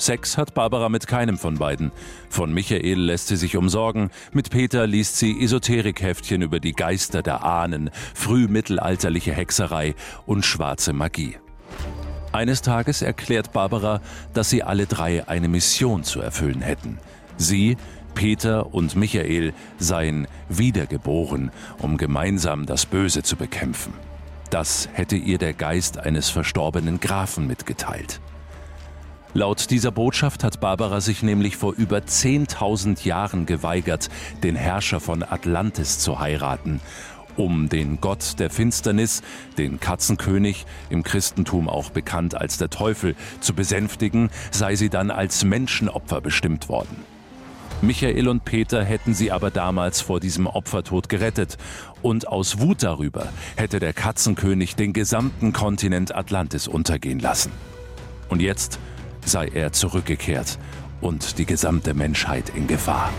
Sex 0.00 0.38
hat 0.38 0.54
Barbara 0.54 0.88
mit 0.88 1.06
keinem 1.06 1.36
von 1.36 1.58
beiden. 1.58 1.92
Von 2.30 2.54
Michael 2.54 2.98
lässt 2.98 3.28
sie 3.28 3.36
sich 3.36 3.56
umsorgen, 3.56 4.10
mit 4.32 4.48
Peter 4.48 4.86
liest 4.86 5.18
sie 5.18 5.42
Esoterikhäftchen 5.42 6.40
über 6.40 6.58
die 6.58 6.72
Geister 6.72 7.22
der 7.22 7.44
Ahnen, 7.44 7.90
frühmittelalterliche 8.14 9.32
Hexerei 9.32 9.94
und 10.24 10.46
schwarze 10.46 10.94
Magie. 10.94 11.36
Eines 12.32 12.62
Tages 12.62 13.02
erklärt 13.02 13.52
Barbara, 13.52 14.00
dass 14.32 14.48
sie 14.48 14.62
alle 14.62 14.86
drei 14.86 15.28
eine 15.28 15.48
Mission 15.48 16.02
zu 16.02 16.20
erfüllen 16.20 16.62
hätten. 16.62 16.98
Sie, 17.36 17.76
Peter 18.14 18.72
und 18.72 18.96
Michael 18.96 19.52
seien 19.78 20.26
wiedergeboren, 20.48 21.50
um 21.78 21.96
gemeinsam 21.98 22.64
das 22.66 22.86
Böse 22.86 23.22
zu 23.22 23.36
bekämpfen. 23.36 23.92
Das 24.48 24.88
hätte 24.92 25.16
ihr 25.16 25.38
der 25.38 25.52
Geist 25.52 25.98
eines 25.98 26.30
verstorbenen 26.30 27.00
Grafen 27.00 27.46
mitgeteilt. 27.46 28.20
Laut 29.32 29.70
dieser 29.70 29.92
Botschaft 29.92 30.42
hat 30.42 30.60
Barbara 30.60 31.00
sich 31.00 31.22
nämlich 31.22 31.56
vor 31.56 31.74
über 31.74 31.98
10.000 31.98 33.04
Jahren 33.04 33.46
geweigert, 33.46 34.08
den 34.42 34.56
Herrscher 34.56 34.98
von 34.98 35.22
Atlantis 35.22 36.00
zu 36.00 36.18
heiraten, 36.18 36.80
um 37.36 37.68
den 37.68 38.00
Gott 38.00 38.40
der 38.40 38.50
Finsternis, 38.50 39.22
den 39.56 39.78
Katzenkönig, 39.78 40.66
im 40.88 41.04
Christentum 41.04 41.68
auch 41.68 41.90
bekannt 41.90 42.34
als 42.34 42.58
der 42.58 42.70
Teufel, 42.70 43.14
zu 43.40 43.54
besänftigen, 43.54 44.30
sei 44.50 44.74
sie 44.74 44.90
dann 44.90 45.12
als 45.12 45.44
Menschenopfer 45.44 46.20
bestimmt 46.20 46.68
worden. 46.68 47.04
Michael 47.82 48.28
und 48.28 48.44
Peter 48.44 48.84
hätten 48.84 49.14
sie 49.14 49.30
aber 49.30 49.52
damals 49.52 50.00
vor 50.00 50.18
diesem 50.18 50.48
Opfertod 50.48 51.08
gerettet 51.08 51.56
und 52.02 52.26
aus 52.26 52.58
Wut 52.58 52.82
darüber 52.82 53.28
hätte 53.56 53.78
der 53.78 53.92
Katzenkönig 53.92 54.74
den 54.74 54.92
gesamten 54.92 55.52
Kontinent 55.52 56.14
Atlantis 56.14 56.66
untergehen 56.66 57.20
lassen. 57.20 57.52
Und 58.28 58.42
jetzt 58.42 58.78
sei 59.24 59.48
er 59.48 59.72
zurückgekehrt 59.72 60.58
und 61.00 61.38
die 61.38 61.46
gesamte 61.46 61.94
Menschheit 61.94 62.50
in 62.54 62.66
Gefahr. 62.66 63.10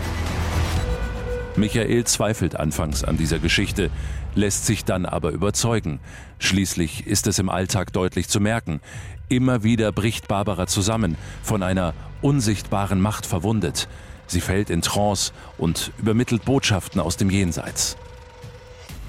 Michael 1.56 2.04
zweifelt 2.04 2.56
anfangs 2.56 3.04
an 3.04 3.16
dieser 3.16 3.38
Geschichte, 3.38 3.90
lässt 4.34 4.64
sich 4.64 4.84
dann 4.84 5.04
aber 5.04 5.30
überzeugen. 5.30 6.00
Schließlich 6.38 7.06
ist 7.06 7.26
es 7.26 7.38
im 7.38 7.48
Alltag 7.48 7.92
deutlich 7.92 8.28
zu 8.28 8.40
merken. 8.40 8.80
Immer 9.28 9.62
wieder 9.62 9.92
bricht 9.92 10.28
Barbara 10.28 10.66
zusammen, 10.66 11.16
von 11.42 11.62
einer 11.62 11.92
unsichtbaren 12.22 13.00
Macht 13.00 13.26
verwundet. 13.26 13.88
Sie 14.26 14.40
fällt 14.40 14.70
in 14.70 14.80
Trance 14.80 15.32
und 15.58 15.92
übermittelt 15.98 16.44
Botschaften 16.44 17.00
aus 17.00 17.16
dem 17.16 17.28
Jenseits. 17.28 17.96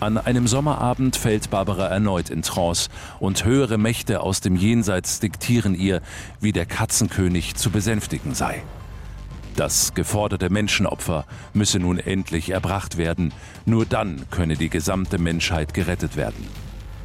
An 0.04 0.18
einem 0.18 0.48
Sommerabend 0.48 1.16
fällt 1.16 1.50
Barbara 1.50 1.88
erneut 1.88 2.30
in 2.30 2.42
Trance 2.42 2.90
und 3.22 3.46
höhere 3.46 3.78
Mächte 3.78 4.20
aus 4.20 4.42
dem 4.42 4.58
Jenseits 4.58 5.22
diktieren 5.22 5.76
ihr, 5.76 6.02
wie 6.42 6.52
der 6.52 6.66
Katzenkönig 6.66 7.56
zu 7.56 7.70
besänftigen 7.70 8.34
sei. 8.36 8.64
Das 9.56 9.94
geforderte 9.94 10.50
Menschenopfer 10.50 11.26
müsse 11.54 11.80
nun 11.80 12.00
endlich 12.00 12.50
erbracht 12.50 12.98
werden, 12.98 13.34
nur 13.66 13.86
dann 13.86 14.26
könne 14.30 14.56
die 14.58 14.68
gesamte 14.68 15.20
Menschheit 15.20 15.74
gerettet 15.74 16.18
werden. 16.18 16.50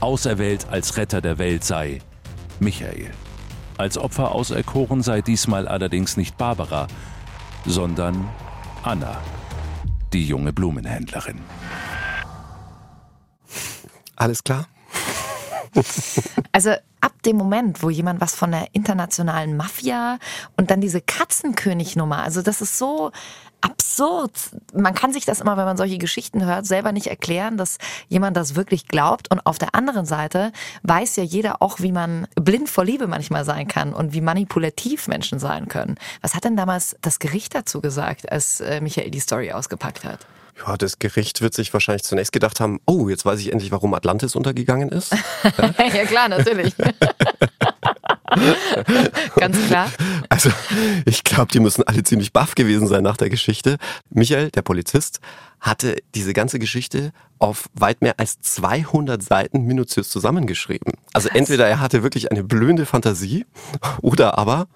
Auserwählt 0.00 0.66
als 0.68 0.96
Retter 0.96 1.20
der 1.20 1.38
Welt 1.38 1.62
sei 1.62 2.00
Michael. 2.58 3.12
Als 3.76 3.96
Opfer 3.96 4.32
auserkoren 4.32 5.04
sei 5.04 5.22
diesmal 5.22 5.68
allerdings 5.68 6.16
nicht 6.16 6.36
Barbara, 6.36 6.88
sondern 7.64 8.28
Anna, 8.82 9.18
die 10.12 10.26
junge 10.26 10.52
Blumenhändlerin. 10.52 11.38
Alles 14.18 14.44
klar? 14.44 14.66
Also 16.50 16.70
ab 17.00 17.12
dem 17.24 17.36
Moment, 17.36 17.82
wo 17.82 17.90
jemand 17.90 18.20
was 18.20 18.34
von 18.34 18.50
der 18.50 18.68
internationalen 18.72 19.56
Mafia 19.56 20.18
und 20.56 20.70
dann 20.70 20.80
diese 20.80 21.00
Katzenkönig-Nummer, 21.00 22.22
also 22.22 22.42
das 22.42 22.62
ist 22.62 22.78
so 22.78 23.12
absurd. 23.60 24.32
Man 24.72 24.94
kann 24.94 25.12
sich 25.12 25.24
das 25.24 25.40
immer, 25.40 25.56
wenn 25.56 25.66
man 25.66 25.76
solche 25.76 25.98
Geschichten 25.98 26.44
hört, 26.44 26.66
selber 26.66 26.90
nicht 26.90 27.08
erklären, 27.08 27.56
dass 27.56 27.78
jemand 28.08 28.36
das 28.36 28.56
wirklich 28.56 28.88
glaubt. 28.88 29.30
Und 29.30 29.44
auf 29.46 29.58
der 29.58 29.74
anderen 29.74 30.06
Seite 30.06 30.52
weiß 30.84 31.16
ja 31.16 31.22
jeder 31.22 31.60
auch, 31.62 31.80
wie 31.80 31.92
man 31.92 32.26
blind 32.34 32.68
vor 32.68 32.84
Liebe 32.84 33.06
manchmal 33.06 33.44
sein 33.44 33.68
kann 33.68 33.92
und 33.92 34.12
wie 34.12 34.20
manipulativ 34.20 35.06
Menschen 35.06 35.38
sein 35.38 35.68
können. 35.68 35.96
Was 36.22 36.34
hat 36.34 36.44
denn 36.44 36.56
damals 36.56 36.96
das 37.02 37.18
Gericht 37.18 37.54
dazu 37.54 37.80
gesagt, 37.80 38.32
als 38.32 38.60
äh, 38.60 38.80
Michael 38.80 39.10
die 39.10 39.20
Story 39.20 39.52
ausgepackt 39.52 40.04
hat? 40.04 40.26
Ja, 40.66 40.76
das 40.76 40.98
Gericht 40.98 41.40
wird 41.40 41.54
sich 41.54 41.72
wahrscheinlich 41.72 42.02
zunächst 42.02 42.32
gedacht 42.32 42.60
haben, 42.60 42.80
oh, 42.86 43.08
jetzt 43.08 43.24
weiß 43.24 43.40
ich 43.40 43.52
endlich, 43.52 43.70
warum 43.70 43.94
Atlantis 43.94 44.34
untergegangen 44.34 44.88
ist. 44.88 45.12
ja, 45.78 46.04
klar, 46.04 46.28
natürlich. 46.28 46.74
Ganz 49.36 49.56
klar. 49.66 49.90
Also, 50.28 50.50
ich 51.04 51.24
glaube, 51.24 51.50
die 51.52 51.60
müssen 51.60 51.82
alle 51.84 52.02
ziemlich 52.02 52.32
baff 52.32 52.54
gewesen 52.54 52.86
sein 52.86 53.02
nach 53.02 53.16
der 53.16 53.30
Geschichte. 53.30 53.78
Michael, 54.10 54.50
der 54.50 54.62
Polizist, 54.62 55.20
hatte 55.60 55.96
diese 56.14 56.32
ganze 56.32 56.58
Geschichte 56.58 57.12
auf 57.38 57.68
weit 57.74 58.02
mehr 58.02 58.14
als 58.18 58.40
200 58.40 59.22
Seiten 59.22 59.62
minutiös 59.62 60.08
zusammengeschrieben. 60.10 60.94
Also 61.12 61.28
entweder 61.28 61.66
er 61.66 61.80
hatte 61.80 62.02
wirklich 62.02 62.30
eine 62.30 62.44
blühende 62.44 62.86
Fantasie 62.86 63.46
oder 64.02 64.38
aber 64.38 64.66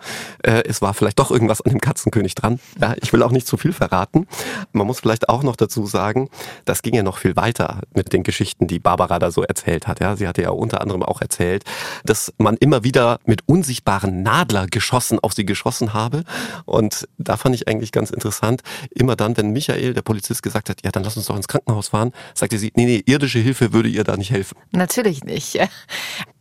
äh, 0.43 0.63
es 0.67 0.81
war 0.81 0.95
vielleicht 0.95 1.19
doch 1.19 1.31
irgendwas 1.31 1.61
an 1.61 1.73
dem 1.73 1.81
Katzenkönig 1.81 2.35
dran. 2.35 2.61
Ja, 2.81 2.95
ich 3.01 3.13
will 3.13 3.23
auch 3.23 3.33
nicht 3.33 3.47
zu 3.47 3.57
viel 3.57 3.73
verraten. 3.73 4.27
Man 4.73 4.87
muss 4.87 5.01
vielleicht 5.01 5.29
auch 5.29 5.43
noch 5.43 5.57
dazu 5.57 5.87
sagen, 5.87 6.29
das 6.65 6.83
ging 6.83 6.95
ja 6.95 7.03
noch 7.03 7.19
viel 7.19 7.37
weiter 7.37 7.81
mit 7.95 8.13
den 8.13 8.23
Geschichten, 8.23 8.67
die 8.67 8.79
Barbara 8.79 9.19
da 9.19 9.31
so 9.31 9.43
erzählt 9.43 9.87
hat. 9.87 10.01
Ja, 10.01 10.17
sie 10.17 10.29
hatte 10.29 10.43
ja 10.43 10.51
unter 10.51 10.81
anderem 10.81 11.03
auch 11.03 11.21
erzählt, 11.21 11.65
dass 12.05 12.33
man 12.39 12.57
immer 12.57 12.85
wieder 12.85 13.19
mit 13.25 13.43
unsichtbaren 13.47 14.23
Nadler 14.23 14.67
geschossen 14.67 15.19
auf 15.21 15.33
sie 15.33 15.45
geschossen 15.45 15.95
habe. 15.95 16.25
Und 16.65 17.09
da 17.19 17.37
fand 17.37 17.55
ich 17.55 17.69
eigentlich 17.69 17.93
ganz 17.93 18.11
interessant, 18.11 18.63
immer 18.91 19.17
dann, 19.17 19.37
wenn 19.37 19.51
Michael, 19.51 19.95
der 19.95 20.03
Polizist, 20.03 20.43
gesagt 20.43 20.69
hat, 20.71 20.72
ja, 20.85 20.91
dann 20.91 21.05
lass 21.05 21.17
uns 21.17 21.27
doch 21.27 21.37
ins 21.37 21.49
Krankenhaus 21.49 21.89
fahren, 21.89 22.13
sagte 22.35 22.59
sie, 22.59 22.73
nee, 22.75 22.85
nee, 22.85 23.03
irdische 23.07 23.39
Hilfe 23.39 23.73
würde 23.73 23.89
ihr 23.89 24.05
da 24.05 24.17
nicht 24.17 24.31
helfen. 24.31 24.57
Natürlich 24.73 25.25
nicht. 25.25 25.59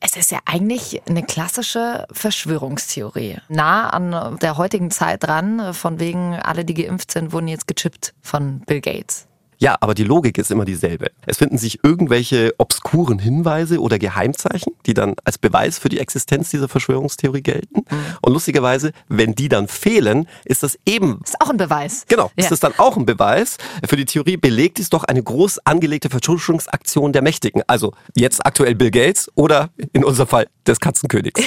Es 0.03 0.17
ist 0.17 0.31
ja 0.31 0.39
eigentlich 0.45 0.99
eine 1.07 1.21
klassische 1.21 2.07
Verschwörungstheorie. 2.11 3.37
Nah 3.49 3.87
an 3.91 4.39
der 4.39 4.57
heutigen 4.57 4.89
Zeit 4.89 5.23
dran, 5.23 5.75
von 5.75 5.99
wegen 5.99 6.33
alle, 6.33 6.65
die 6.65 6.73
geimpft 6.73 7.11
sind, 7.11 7.33
wurden 7.33 7.47
jetzt 7.47 7.67
gechippt 7.67 8.15
von 8.19 8.61
Bill 8.61 8.81
Gates. 8.81 9.27
Ja, 9.61 9.77
aber 9.79 9.93
die 9.93 10.03
Logik 10.03 10.39
ist 10.39 10.49
immer 10.49 10.65
dieselbe. 10.65 11.11
Es 11.27 11.37
finden 11.37 11.59
sich 11.59 11.83
irgendwelche 11.83 12.55
obskuren 12.57 13.19
Hinweise 13.19 13.79
oder 13.79 13.99
Geheimzeichen, 13.99 14.73
die 14.87 14.95
dann 14.95 15.13
als 15.23 15.37
Beweis 15.37 15.77
für 15.77 15.87
die 15.87 15.99
Existenz 15.99 16.49
dieser 16.49 16.67
Verschwörungstheorie 16.67 17.43
gelten. 17.43 17.81
Mhm. 17.87 18.05
Und 18.23 18.33
lustigerweise, 18.33 18.91
wenn 19.07 19.35
die 19.35 19.49
dann 19.49 19.67
fehlen, 19.67 20.27
ist 20.45 20.63
das 20.63 20.79
eben. 20.87 21.19
Ist 21.23 21.39
auch 21.39 21.51
ein 21.51 21.57
Beweis. 21.57 22.05
Genau, 22.07 22.31
ja. 22.35 22.43
ist 22.43 22.51
das 22.51 22.59
dann 22.59 22.73
auch 22.77 22.97
ein 22.97 23.05
Beweis. 23.05 23.57
Für 23.87 23.97
die 23.97 24.05
Theorie 24.05 24.35
belegt 24.35 24.79
ist 24.79 24.93
doch 24.93 25.03
eine 25.03 25.21
groß 25.21 25.59
angelegte 25.59 26.09
Vertuschungsaktion 26.09 27.13
der 27.13 27.21
Mächtigen. 27.21 27.61
Also 27.67 27.93
jetzt 28.15 28.43
aktuell 28.43 28.73
Bill 28.73 28.89
Gates 28.89 29.29
oder 29.35 29.69
in 29.93 30.03
unserem 30.03 30.27
Fall 30.27 30.47
des 30.65 30.79
Katzenkönigs. 30.79 31.39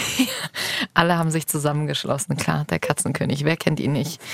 Alle 0.94 1.18
haben 1.18 1.33
sich 1.33 1.48
zusammengeschlossen. 1.48 2.37
Klar, 2.37 2.64
der 2.70 2.79
Katzenkönig. 2.79 3.44
Wer 3.44 3.57
kennt 3.57 3.81
ihn 3.81 3.92
nicht? 3.92 4.20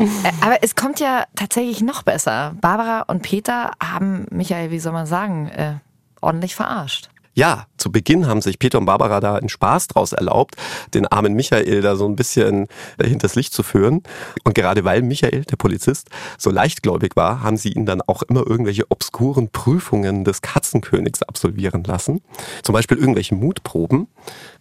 Äh, 0.00 0.32
aber 0.40 0.62
es 0.62 0.76
kommt 0.76 0.98
ja 0.98 1.24
tatsächlich 1.36 1.82
noch 1.82 2.02
besser. 2.02 2.54
Barbara 2.60 3.02
und 3.10 3.22
Peter 3.22 3.72
haben 3.82 4.26
Michael, 4.30 4.70
wie 4.70 4.78
soll 4.78 4.92
man 4.92 5.06
sagen, 5.06 5.48
äh, 5.48 5.74
ordentlich 6.20 6.54
verarscht. 6.54 7.10
Ja, 7.40 7.64
zu 7.78 7.90
Beginn 7.90 8.26
haben 8.26 8.42
sich 8.42 8.58
Peter 8.58 8.76
und 8.76 8.84
Barbara 8.84 9.18
da 9.18 9.36
einen 9.36 9.48
Spaß 9.48 9.88
draus 9.88 10.12
erlaubt, 10.12 10.56
den 10.92 11.06
armen 11.06 11.32
Michael 11.32 11.80
da 11.80 11.96
so 11.96 12.04
ein 12.04 12.14
bisschen 12.14 12.66
äh, 12.98 13.06
hinters 13.08 13.34
Licht 13.34 13.54
zu 13.54 13.62
führen. 13.62 14.02
Und 14.44 14.54
gerade 14.54 14.84
weil 14.84 15.00
Michael, 15.00 15.46
der 15.46 15.56
Polizist, 15.56 16.10
so 16.36 16.50
leichtgläubig 16.50 17.16
war, 17.16 17.42
haben 17.42 17.56
sie 17.56 17.72
ihn 17.72 17.86
dann 17.86 18.02
auch 18.02 18.20
immer 18.20 18.46
irgendwelche 18.46 18.90
obskuren 18.90 19.48
Prüfungen 19.48 20.22
des 20.22 20.42
Katzenkönigs 20.42 21.22
absolvieren 21.22 21.82
lassen. 21.82 22.20
Zum 22.62 22.74
Beispiel 22.74 22.98
irgendwelche 22.98 23.34
Mutproben. 23.34 24.08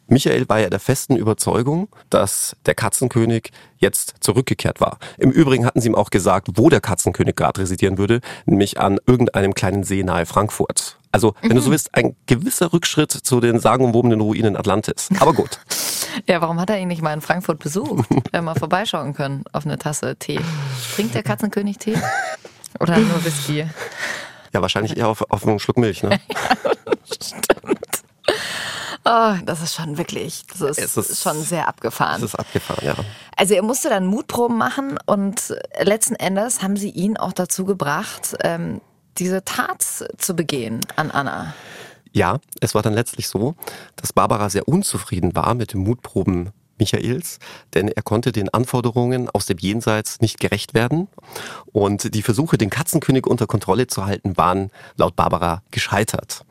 Michael 0.07 0.47
war 0.47 0.61
ja 0.61 0.69
der 0.69 0.79
festen 0.79 1.17
Überzeugung, 1.17 1.89
dass 2.09 2.55
der 2.65 2.75
Katzenkönig 2.75 3.51
jetzt 3.79 4.13
zurückgekehrt 4.21 4.79
war. 4.79 4.99
Im 5.17 5.31
Übrigen 5.31 5.65
hatten 5.65 5.81
sie 5.81 5.89
ihm 5.89 5.95
auch 5.95 6.11
gesagt, 6.11 6.47
wo 6.53 6.69
der 6.69 6.79
Katzenkönig 6.79 7.35
gerade 7.35 7.59
residieren 7.59 7.97
würde, 7.97 8.21
nämlich 8.45 8.79
an 8.79 8.99
irgendeinem 9.05 9.53
kleinen 9.53 9.83
See 9.83 10.01
nahe 10.01 10.25
Frankfurt. 10.25 10.98
Also, 11.11 11.33
wenn 11.41 11.51
mhm. 11.51 11.55
du 11.55 11.61
so 11.61 11.67
mhm. 11.67 11.71
willst, 11.71 11.95
ein 11.95 12.15
gewisser 12.27 12.71
Rückschritt 12.71 13.11
zu 13.11 13.39
den 13.39 13.59
sagenumwobenen 13.59 14.21
Ruinen 14.21 14.55
Atlantis. 14.55 15.09
Aber 15.19 15.33
gut. 15.33 15.59
ja, 16.27 16.41
warum 16.41 16.59
hat 16.59 16.69
er 16.69 16.79
ihn 16.79 16.87
nicht 16.87 17.01
mal 17.01 17.13
in 17.13 17.21
Frankfurt 17.21 17.59
besucht? 17.59 18.05
Wir 18.31 18.41
mal 18.41 18.55
vorbeischauen 18.55 19.13
können 19.13 19.43
auf 19.51 19.65
eine 19.65 19.77
Tasse 19.77 20.15
Tee. 20.15 20.39
Trinkt 20.95 21.15
der 21.15 21.23
Katzenkönig 21.23 21.77
Tee? 21.77 21.97
Oder 22.79 22.97
nur 22.97 23.25
Whisky? 23.25 23.65
Ja, 24.53 24.61
wahrscheinlich 24.61 24.97
eher 24.97 25.07
auf, 25.07 25.23
auf 25.29 25.45
einen 25.47 25.59
Schluck 25.59 25.77
Milch, 25.77 26.03
ne? 26.03 26.19
ja, 26.29 26.71
stimmt. 27.05 27.79
Oh, 29.05 29.33
das 29.45 29.61
ist 29.61 29.73
schon 29.73 29.97
wirklich, 29.97 30.43
das 30.47 30.77
ist, 30.77 30.97
ist, 30.97 31.23
schon 31.23 31.41
sehr 31.41 31.67
abgefahren. 31.67 32.21
Das 32.21 32.33
ist 32.33 32.39
abgefahren, 32.39 32.85
ja. 32.85 32.95
Also 33.35 33.55
er 33.55 33.63
musste 33.63 33.89
dann 33.89 34.05
Mutproben 34.05 34.57
machen 34.57 34.99
und 35.05 35.55
letzten 35.81 36.15
Endes 36.15 36.61
haben 36.61 36.77
sie 36.77 36.89
ihn 36.89 37.17
auch 37.17 37.33
dazu 37.33 37.65
gebracht, 37.65 38.35
ähm, 38.43 38.81
diese 39.17 39.43
Tat 39.43 39.81
zu 39.81 40.35
begehen 40.35 40.81
an 40.95 41.11
Anna. 41.11 41.53
Ja, 42.11 42.39
es 42.59 42.73
war 42.73 42.81
dann 42.81 42.93
letztlich 42.93 43.27
so, 43.27 43.55
dass 43.95 44.13
Barbara 44.13 44.49
sehr 44.49 44.67
unzufrieden 44.67 45.35
war 45.35 45.53
mit 45.53 45.73
den 45.73 45.81
Mutproben 45.81 46.51
Michaels, 46.79 47.39
denn 47.73 47.87
er 47.87 48.01
konnte 48.01 48.31
den 48.31 48.49
Anforderungen 48.49 49.29
aus 49.29 49.45
dem 49.45 49.57
Jenseits 49.57 50.21
nicht 50.21 50.39
gerecht 50.39 50.73
werden. 50.73 51.07
Und 51.71 52.13
die 52.15 52.21
Versuche, 52.21 52.57
den 52.57 52.69
Katzenkönig 52.69 53.27
unter 53.27 53.47
Kontrolle 53.47 53.87
zu 53.87 54.05
halten, 54.05 54.37
waren 54.37 54.71
laut 54.97 55.15
Barbara 55.15 55.61
gescheitert. 55.71 56.45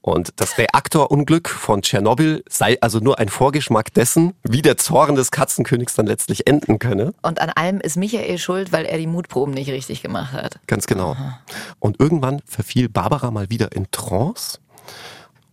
Und 0.00 0.32
das 0.36 0.58
Reaktorunglück 0.58 1.48
von 1.48 1.82
Tschernobyl 1.82 2.44
sei 2.48 2.78
also 2.80 2.98
nur 2.98 3.18
ein 3.18 3.28
Vorgeschmack 3.28 3.92
dessen, 3.94 4.34
wie 4.42 4.62
der 4.62 4.76
Zorn 4.76 5.14
des 5.14 5.30
Katzenkönigs 5.30 5.94
dann 5.94 6.06
letztlich 6.06 6.46
enden 6.46 6.78
könne. 6.78 7.14
Und 7.22 7.40
an 7.40 7.50
allem 7.50 7.80
ist 7.80 7.96
Michael 7.96 8.38
schuld, 8.38 8.72
weil 8.72 8.84
er 8.84 8.98
die 8.98 9.06
Mutproben 9.06 9.54
nicht 9.54 9.70
richtig 9.70 10.02
gemacht 10.02 10.32
hat. 10.32 10.58
Ganz 10.66 10.86
genau. 10.86 11.12
Aha. 11.12 11.40
Und 11.78 12.00
irgendwann 12.00 12.40
verfiel 12.44 12.88
Barbara 12.88 13.30
mal 13.30 13.50
wieder 13.50 13.72
in 13.72 13.90
Trance 13.90 14.58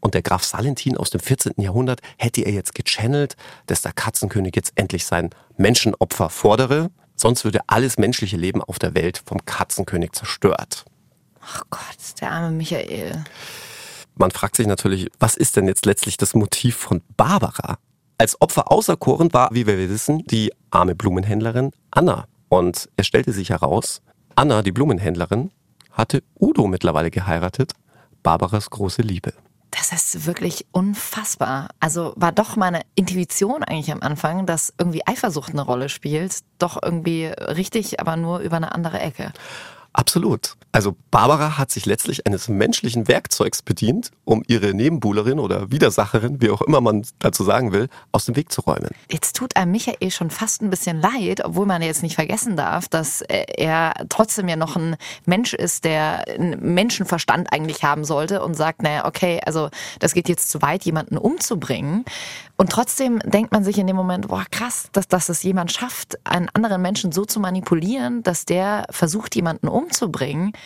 und 0.06 0.14
der 0.14 0.22
Graf 0.22 0.44
Salentin 0.44 0.98
aus 0.98 1.10
dem 1.10 1.20
14. 1.20 1.54
Jahrhundert 1.58 2.00
hätte 2.20 2.42
er 2.42 2.52
jetzt 2.52 2.76
gechannelt, 2.76 3.36
dass 3.66 3.82
der 3.82 3.92
Katzenkönig 3.92 4.56
jetzt 4.56 4.74
endlich 4.76 5.04
sein 5.04 5.32
Menschenopfer 5.58 6.30
fordere, 6.30 6.92
sonst 7.16 7.44
würde 7.44 7.62
alles 7.66 7.98
menschliche 7.98 8.38
Leben 8.38 8.62
auf 8.62 8.78
der 8.78 8.94
Welt 8.94 9.24
vom 9.26 9.44
Katzenkönig 9.46 10.12
zerstört. 10.12 10.86
Ach 11.42 11.64
Gott, 11.72 12.22
der 12.22 12.32
arme 12.32 12.52
Michael. 12.52 13.24
Man 14.14 14.30
fragt 14.30 14.58
sich 14.58 14.68
natürlich, 14.68 15.10
was 15.20 15.36
ist 15.36 15.56
denn 15.56 15.68
jetzt 15.68 15.88
letztlich 15.88 16.18
das 16.18 16.36
Motiv 16.36 16.76
von 16.76 17.02
Barbara? 17.18 17.80
Als 18.20 18.40
Opfer 18.40 18.72
auserkoren 18.72 19.34
war, 19.34 19.50
wie 19.54 19.66
wir 19.66 19.90
wissen, 19.90 20.24
die 20.28 20.54
arme 20.70 20.94
Blumenhändlerin 20.94 21.72
Anna. 21.90 22.28
Und 22.48 22.90
es 22.96 23.08
stellte 23.08 23.34
sich 23.34 23.50
heraus, 23.50 24.04
Anna, 24.36 24.62
die 24.62 24.72
Blumenhändlerin, 24.72 25.50
hatte 25.92 26.22
Udo 26.40 26.68
mittlerweile 26.68 27.10
geheiratet, 27.10 27.72
Barbaras 28.22 28.70
große 28.70 29.02
Liebe. 29.02 29.34
Das 29.78 29.92
ist 29.92 30.26
wirklich 30.26 30.66
unfassbar. 30.72 31.68
Also 31.82 32.14
war 32.16 32.32
doch 32.32 32.56
meine 32.56 32.82
Intuition 32.96 33.62
eigentlich 33.64 33.92
am 33.92 34.02
Anfang, 34.02 34.46
dass 34.46 34.74
irgendwie 34.78 35.06
Eifersucht 35.06 35.52
eine 35.52 35.62
Rolle 35.62 35.90
spielt, 35.90 36.40
doch 36.60 36.82
irgendwie 36.82 37.26
richtig, 37.26 38.00
aber 38.00 38.16
nur 38.16 38.40
über 38.40 38.56
eine 38.56 38.72
andere 38.74 39.00
Ecke. 39.00 39.34
Absolut. 39.96 40.58
Also 40.74 40.94
Barbara 41.10 41.58
hat 41.58 41.72
sich 41.72 41.86
letztlich 41.86 42.28
eines 42.28 42.50
menschlichen 42.50 43.08
Werkzeugs 43.08 43.62
bedient, 43.62 44.12
um 44.26 44.44
ihre 44.46 44.74
Nebenbuhlerin 44.74 45.40
oder 45.40 45.72
Widersacherin, 45.72 46.42
wie 46.42 46.50
auch 46.50 46.62
immer 46.62 46.82
man 46.82 47.06
dazu 47.20 47.46
sagen 47.46 47.72
will, 47.72 47.88
aus 48.12 48.26
dem 48.26 48.36
Weg 48.36 48.52
zu 48.52 48.60
räumen. 48.60 48.90
Jetzt 49.10 49.38
tut 49.38 49.56
einem 49.56 49.72
Michael 49.72 50.12
schon 50.12 50.30
fast 50.32 50.62
ein 50.62 50.70
bisschen 50.70 51.00
leid, 51.00 51.46
obwohl 51.46 51.66
man 51.66 51.82
jetzt 51.82 52.04
nicht 52.04 52.16
vergessen 52.16 52.58
darf, 52.58 52.90
dass 52.90 53.22
er 53.22 53.94
trotzdem 54.10 54.50
ja 54.50 54.58
noch 54.58 54.76
ein 54.76 54.98
Mensch 55.26 55.54
ist, 55.54 55.86
der 55.86 56.28
einen 56.28 56.74
Menschenverstand 56.74 57.54
eigentlich 57.54 57.86
haben 57.86 58.04
sollte 58.04 58.44
und 58.44 58.56
sagt, 58.56 58.84
naja, 58.84 59.06
okay, 59.06 59.40
also 59.46 59.70
das 60.00 60.14
geht 60.14 60.28
jetzt 60.28 60.50
zu 60.50 60.62
weit, 60.62 60.84
jemanden 60.84 61.18
umzubringen. 61.18 62.04
Und 62.58 62.70
trotzdem 62.70 63.20
denkt 63.20 63.54
man 63.54 63.64
sich 63.64 63.78
in 63.78 63.88
dem 63.88 63.96
Moment, 63.96 64.28
boah, 64.28 64.44
krass, 64.52 64.90
dass, 64.92 65.08
dass 65.08 65.30
es 65.30 65.44
jemand 65.44 65.72
schafft, 65.72 66.18
einen 66.26 66.50
anderen 66.50 66.82
Menschen 66.82 67.14
so 67.14 67.24
zu 67.24 67.40
manipulieren, 67.40 68.24
dass 68.24 68.44
der 68.44 68.88
versucht, 68.90 69.36
jemanden 69.36 69.70
umzubringen. 69.70 69.85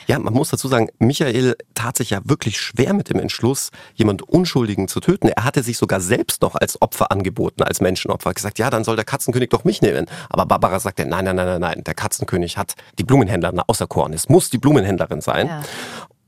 Ja, 0.07 0.19
man 0.19 0.33
muss 0.33 0.49
dazu 0.49 0.67
sagen, 0.67 0.89
Michael 0.99 1.55
tat 1.73 1.97
sich 1.97 2.11
ja 2.11 2.21
wirklich 2.23 2.59
schwer 2.59 2.93
mit 2.93 3.09
dem 3.09 3.19
Entschluss, 3.19 3.71
jemand 3.95 4.21
Unschuldigen 4.21 4.87
zu 4.87 4.99
töten. 4.99 5.27
Er 5.27 5.43
hatte 5.43 5.63
sich 5.63 5.77
sogar 5.77 6.01
selbst 6.01 6.41
noch 6.41 6.55
als 6.55 6.81
Opfer 6.81 7.11
angeboten, 7.11 7.63
als 7.63 7.81
Menschenopfer. 7.81 8.33
Gesagt, 8.33 8.59
ja, 8.59 8.69
dann 8.69 8.83
soll 8.83 8.95
der 8.95 9.05
Katzenkönig 9.05 9.49
doch 9.49 9.63
mich 9.63 9.81
nehmen. 9.81 10.05
Aber 10.29 10.45
Barbara 10.45 10.79
sagte, 10.79 11.05
nein, 11.05 11.25
nein, 11.25 11.35
nein, 11.35 11.47
nein, 11.47 11.61
nein, 11.61 11.83
der 11.83 11.93
Katzenkönig 11.93 12.57
hat 12.57 12.75
die 12.97 13.03
Blumenhändlerin 13.03 13.59
auserkoren. 13.59 14.13
Es 14.13 14.29
muss 14.29 14.49
die 14.49 14.57
Blumenhändlerin 14.57 15.21
sein. 15.21 15.47
Ja. 15.47 15.61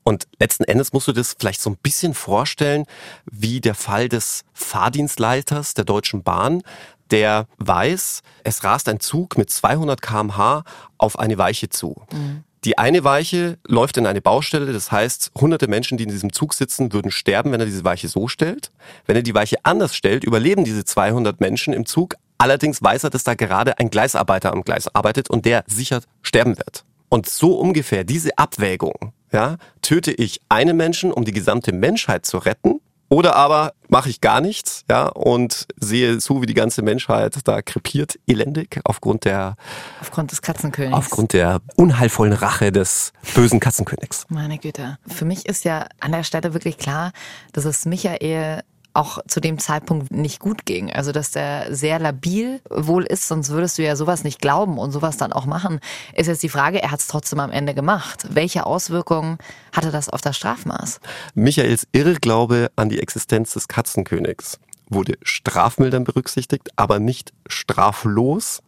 Und 0.04 0.28
letzten 0.40 0.64
Endes 0.64 0.94
musst 0.94 1.08
du 1.08 1.12
das 1.12 1.36
vielleicht 1.38 1.62
so 1.62 1.70
ein 1.70 1.78
bisschen 1.78 2.14
vorstellen, 2.14 2.86
wie 3.32 3.62
der 3.62 3.76
Fall 3.76 4.10
des 4.10 4.44
Fahrdienstleiters 4.54 5.74
der 5.76 5.86
Deutschen 5.86 6.24
Bahn, 6.24 6.64
der 7.12 7.48
weiß, 7.58 8.22
es 8.44 8.64
rast 8.64 8.90
ein 8.90 9.00
Zug 9.00 9.38
mit 9.38 9.50
200 9.50 10.02
kmh 10.02 10.64
auf 10.98 11.20
eine 11.20 11.38
Weiche 11.38 11.70
zu. 11.70 12.02
Mhm. 12.12 12.44
Die 12.64 12.78
eine 12.78 13.04
Weiche 13.04 13.58
läuft 13.68 13.98
in 13.98 14.06
eine 14.06 14.22
Baustelle, 14.22 14.72
das 14.72 14.92
heißt, 14.92 15.32
hunderte 15.36 15.68
Menschen, 15.68 15.98
die 15.98 16.04
in 16.04 16.12
diesem 16.12 16.32
Zug 16.32 16.54
sitzen, 16.54 16.94
würden 16.94 17.10
sterben, 17.10 17.52
wenn 17.52 17.60
er 17.60 17.66
diese 17.66 17.84
Weiche 17.84 18.08
so 18.08 18.28
stellt. 18.28 18.70
Wenn 19.08 19.16
er 19.16 19.24
die 19.24 19.34
Weiche 19.34 19.58
anders 19.64 19.96
stellt, 19.96 20.24
überleben 20.24 20.64
diese 20.64 20.86
200 20.86 21.40
Menschen 21.40 21.74
im 21.74 21.88
Zug. 21.88 22.16
Allerdings 22.38 22.82
weiß 22.84 23.06
er, 23.06 23.10
dass 23.10 23.24
da 23.24 23.34
gerade 23.34 23.80
ein 23.80 23.90
Gleisarbeiter 23.90 24.52
am 24.52 24.64
Gleis 24.64 24.94
arbeitet 24.94 25.30
und 25.30 25.46
der 25.46 25.64
sicher 25.66 26.02
sterben 26.22 26.58
wird. 26.58 26.86
Und 27.10 27.28
so 27.28 27.58
ungefähr 27.60 28.04
diese 28.04 28.38
Abwägung 28.38 29.12
ja, 29.32 29.58
töte 29.82 30.12
ich 30.12 30.40
einen 30.50 30.78
Menschen, 30.78 31.12
um 31.12 31.26
die 31.26 31.34
gesamte 31.34 31.72
Menschheit 31.72 32.28
zu 32.28 32.38
retten? 32.38 32.80
Oder 33.12 33.36
aber 33.36 33.74
mache 33.90 34.10
ich 34.10 34.22
gar 34.22 34.40
nichts, 34.40 34.86
ja, 34.90 35.08
und 35.08 35.68
sehe 35.76 36.20
zu, 36.20 36.42
wie 36.42 36.46
die 36.46 36.54
ganze 36.54 36.82
Menschheit 36.82 37.38
da 37.44 37.62
krepiert, 37.62 38.18
elendig, 38.26 38.80
aufgrund 38.86 39.26
der 39.26 39.58
aufgrund 40.00 40.32
des 40.32 40.42
Katzenkönigs. 40.42 40.96
Aufgrund 40.96 41.34
der 41.34 41.60
unheilvollen 41.76 42.32
Rache 42.32 42.72
des 42.72 43.12
bösen 43.36 43.60
Katzenkönigs. 43.60 44.28
Meine 44.30 44.58
Güte. 44.58 44.98
Für 45.06 45.26
mich 45.26 45.46
ist 45.46 45.66
ja 45.66 45.88
an 46.00 46.14
der 46.14 46.24
Stelle 46.24 46.54
wirklich 46.54 46.78
klar, 46.78 47.12
dass 47.52 47.66
es 47.66 47.86
Michael 47.86 48.62
auch 48.94 49.20
zu 49.28 49.40
dem 49.40 49.60
Zeitpunkt 49.60 50.12
nicht 50.12 50.40
gut 50.40 50.66
ging. 50.66 50.92
Also 50.92 51.12
dass 51.12 51.32
der 51.32 51.74
sehr 51.76 52.00
labil 52.00 52.62
wohl 52.70 53.04
ist, 53.04 53.28
sonst 53.28 53.50
würdest 53.50 53.78
du 53.78 53.84
ja 53.84 53.96
sowas 53.96 54.24
nicht 54.24 54.42
glauben 54.42 54.78
und 54.78 54.92
sowas 54.92 55.18
dann 55.18 55.34
auch 55.34 55.46
machen. 55.46 55.80
Ist 56.14 56.28
jetzt 56.28 56.44
die 56.44 56.50
Frage, 56.50 56.82
er 56.82 56.92
hat 56.92 57.00
es 57.00 57.08
trotzdem 57.08 57.40
am 57.40 57.52
Ende 57.52 57.74
gemacht. 57.74 58.26
Welche 58.30 58.66
Auswirkungen 58.66 59.38
hatte 59.72 59.92
das 59.92 60.10
auf 60.10 60.22
das 60.22 60.38
Strafmaß? 60.38 61.00
Michaels 61.34 61.88
Irrglaube 61.92 62.72
an 62.76 62.90
die 62.90 63.00
Existenz 63.00 63.54
des 63.54 63.68
Katzenkönigs 63.68 64.60
wurde 64.90 65.18
strafmildern 65.24 66.04
berücksichtigt, 66.04 66.70
aber 66.76 67.00
nicht 67.00 67.32
straflos. 67.48 68.62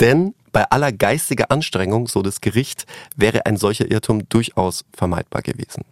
Denn 0.00 0.34
bei 0.52 0.64
aller 0.70 0.92
geistiger 0.92 1.50
Anstrengung, 1.50 2.06
so 2.06 2.22
das 2.22 2.40
Gericht, 2.40 2.86
wäre 3.16 3.44
ein 3.46 3.56
solcher 3.56 3.90
Irrtum 3.90 4.28
durchaus 4.28 4.84
vermeidbar 4.96 5.42
gewesen. 5.42 5.84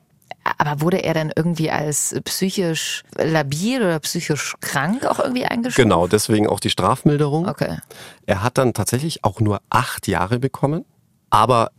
Aber 0.58 0.80
wurde 0.80 0.98
er 0.98 1.14
denn 1.14 1.32
irgendwie 1.34 1.70
als 1.70 2.14
psychisch 2.24 3.02
labil 3.16 3.82
oder 3.82 3.98
psychisch 4.00 4.54
krank 4.60 5.06
auch 5.06 5.18
irgendwie 5.18 5.44
eingestuft? 5.44 5.76
Genau, 5.76 6.06
deswegen 6.06 6.48
auch 6.48 6.60
die 6.60 6.70
Strafmilderung. 6.70 7.48
Okay. 7.48 7.78
Er 8.26 8.42
hat 8.42 8.58
dann 8.58 8.74
tatsächlich 8.74 9.24
auch 9.24 9.40
nur 9.40 9.60
acht 9.70 10.08
Jahre 10.08 10.38
bekommen. 10.38 10.84
Aber 11.30 11.70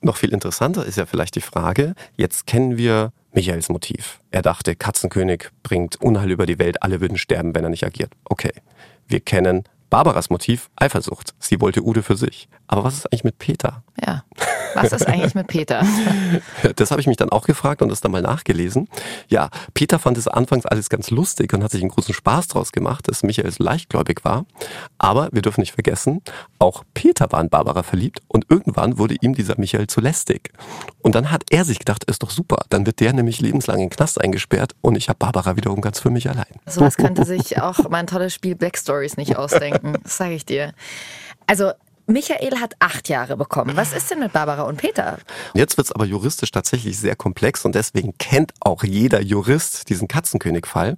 noch 0.00 0.16
viel 0.16 0.32
interessanter 0.32 0.84
ist 0.84 0.96
ja 0.96 1.06
vielleicht 1.06 1.34
die 1.36 1.40
Frage, 1.40 1.94
jetzt 2.16 2.46
kennen 2.46 2.76
wir 2.76 3.12
Michaels 3.32 3.68
Motiv. 3.68 4.20
Er 4.30 4.42
dachte, 4.42 4.74
Katzenkönig 4.74 5.48
bringt 5.62 6.00
Unheil 6.00 6.30
über 6.30 6.46
die 6.46 6.58
Welt, 6.58 6.82
alle 6.82 7.00
würden 7.00 7.18
sterben, 7.18 7.54
wenn 7.54 7.64
er 7.64 7.70
nicht 7.70 7.84
agiert. 7.84 8.12
Okay. 8.24 8.52
Wir 9.06 9.20
kennen 9.20 9.64
Barbaras 9.90 10.30
Motiv, 10.30 10.70
Eifersucht. 10.76 11.34
Sie 11.40 11.60
wollte 11.60 11.82
Ude 11.82 12.02
für 12.02 12.16
sich. 12.16 12.48
Aber 12.68 12.84
was 12.84 12.94
ist 12.94 13.06
eigentlich 13.06 13.24
mit 13.24 13.38
Peter? 13.38 13.82
Ja. 14.00 14.24
Was 14.74 14.92
ist 14.92 15.06
eigentlich 15.06 15.34
mit 15.34 15.48
Peter? 15.48 15.84
Das 16.76 16.90
habe 16.90 17.00
ich 17.00 17.06
mich 17.06 17.16
dann 17.16 17.30
auch 17.30 17.46
gefragt 17.46 17.82
und 17.82 17.88
das 17.88 18.00
dann 18.00 18.12
mal 18.12 18.22
nachgelesen. 18.22 18.88
Ja, 19.28 19.50
Peter 19.74 19.98
fand 19.98 20.16
es 20.18 20.28
anfangs 20.28 20.66
alles 20.66 20.88
ganz 20.88 21.10
lustig 21.10 21.52
und 21.52 21.62
hat 21.62 21.70
sich 21.70 21.80
einen 21.80 21.90
großen 21.90 22.14
Spaß 22.14 22.48
draus 22.48 22.72
gemacht, 22.72 23.08
dass 23.08 23.22
Michael 23.22 23.50
so 23.50 23.62
leichtgläubig 23.64 24.24
war. 24.24 24.44
Aber 24.98 25.28
wir 25.32 25.42
dürfen 25.42 25.60
nicht 25.60 25.72
vergessen, 25.72 26.22
auch 26.58 26.84
Peter 26.94 27.30
war 27.32 27.40
in 27.40 27.48
Barbara 27.48 27.82
verliebt 27.82 28.20
und 28.28 28.46
irgendwann 28.48 28.98
wurde 28.98 29.16
ihm 29.20 29.34
dieser 29.34 29.58
Michael 29.58 29.86
zu 29.88 30.00
lästig. 30.00 30.52
Und 31.02 31.14
dann 31.14 31.30
hat 31.30 31.44
er 31.50 31.64
sich 31.64 31.78
gedacht, 31.78 32.04
ist 32.04 32.22
doch 32.22 32.30
super, 32.30 32.58
dann 32.68 32.86
wird 32.86 33.00
der 33.00 33.12
nämlich 33.12 33.40
lebenslang 33.40 33.76
in 33.78 33.84
den 33.84 33.90
Knast 33.90 34.20
eingesperrt 34.20 34.72
und 34.80 34.96
ich 34.96 35.08
habe 35.08 35.18
Barbara 35.18 35.56
wiederum 35.56 35.80
ganz 35.80 36.00
für 36.00 36.10
mich 36.10 36.28
allein. 36.28 36.46
Sowas 36.66 36.96
könnte 36.96 37.24
sich 37.24 37.60
auch 37.60 37.88
mein 37.88 38.06
tolles 38.06 38.34
Spiel 38.34 38.54
Black 38.54 38.76
Stories 38.76 39.16
nicht 39.16 39.36
ausdenken, 39.36 39.79
das 39.82 39.92
sage 40.16 40.34
ich 40.34 40.46
dir. 40.46 40.72
Also 41.46 41.72
Michael 42.10 42.58
hat 42.60 42.74
acht 42.80 43.08
Jahre 43.08 43.36
bekommen. 43.36 43.76
Was 43.76 43.92
ist 43.92 44.10
denn 44.10 44.18
mit 44.18 44.32
Barbara 44.32 44.62
und 44.62 44.78
Peter? 44.78 45.18
Jetzt 45.54 45.76
wird 45.76 45.86
es 45.86 45.92
aber 45.92 46.04
juristisch 46.04 46.50
tatsächlich 46.50 46.98
sehr 46.98 47.14
komplex 47.14 47.64
und 47.64 47.74
deswegen 47.74 48.18
kennt 48.18 48.52
auch 48.60 48.82
jeder 48.82 49.20
Jurist 49.22 49.88
diesen 49.88 50.08
Katzenkönig-Fall, 50.08 50.96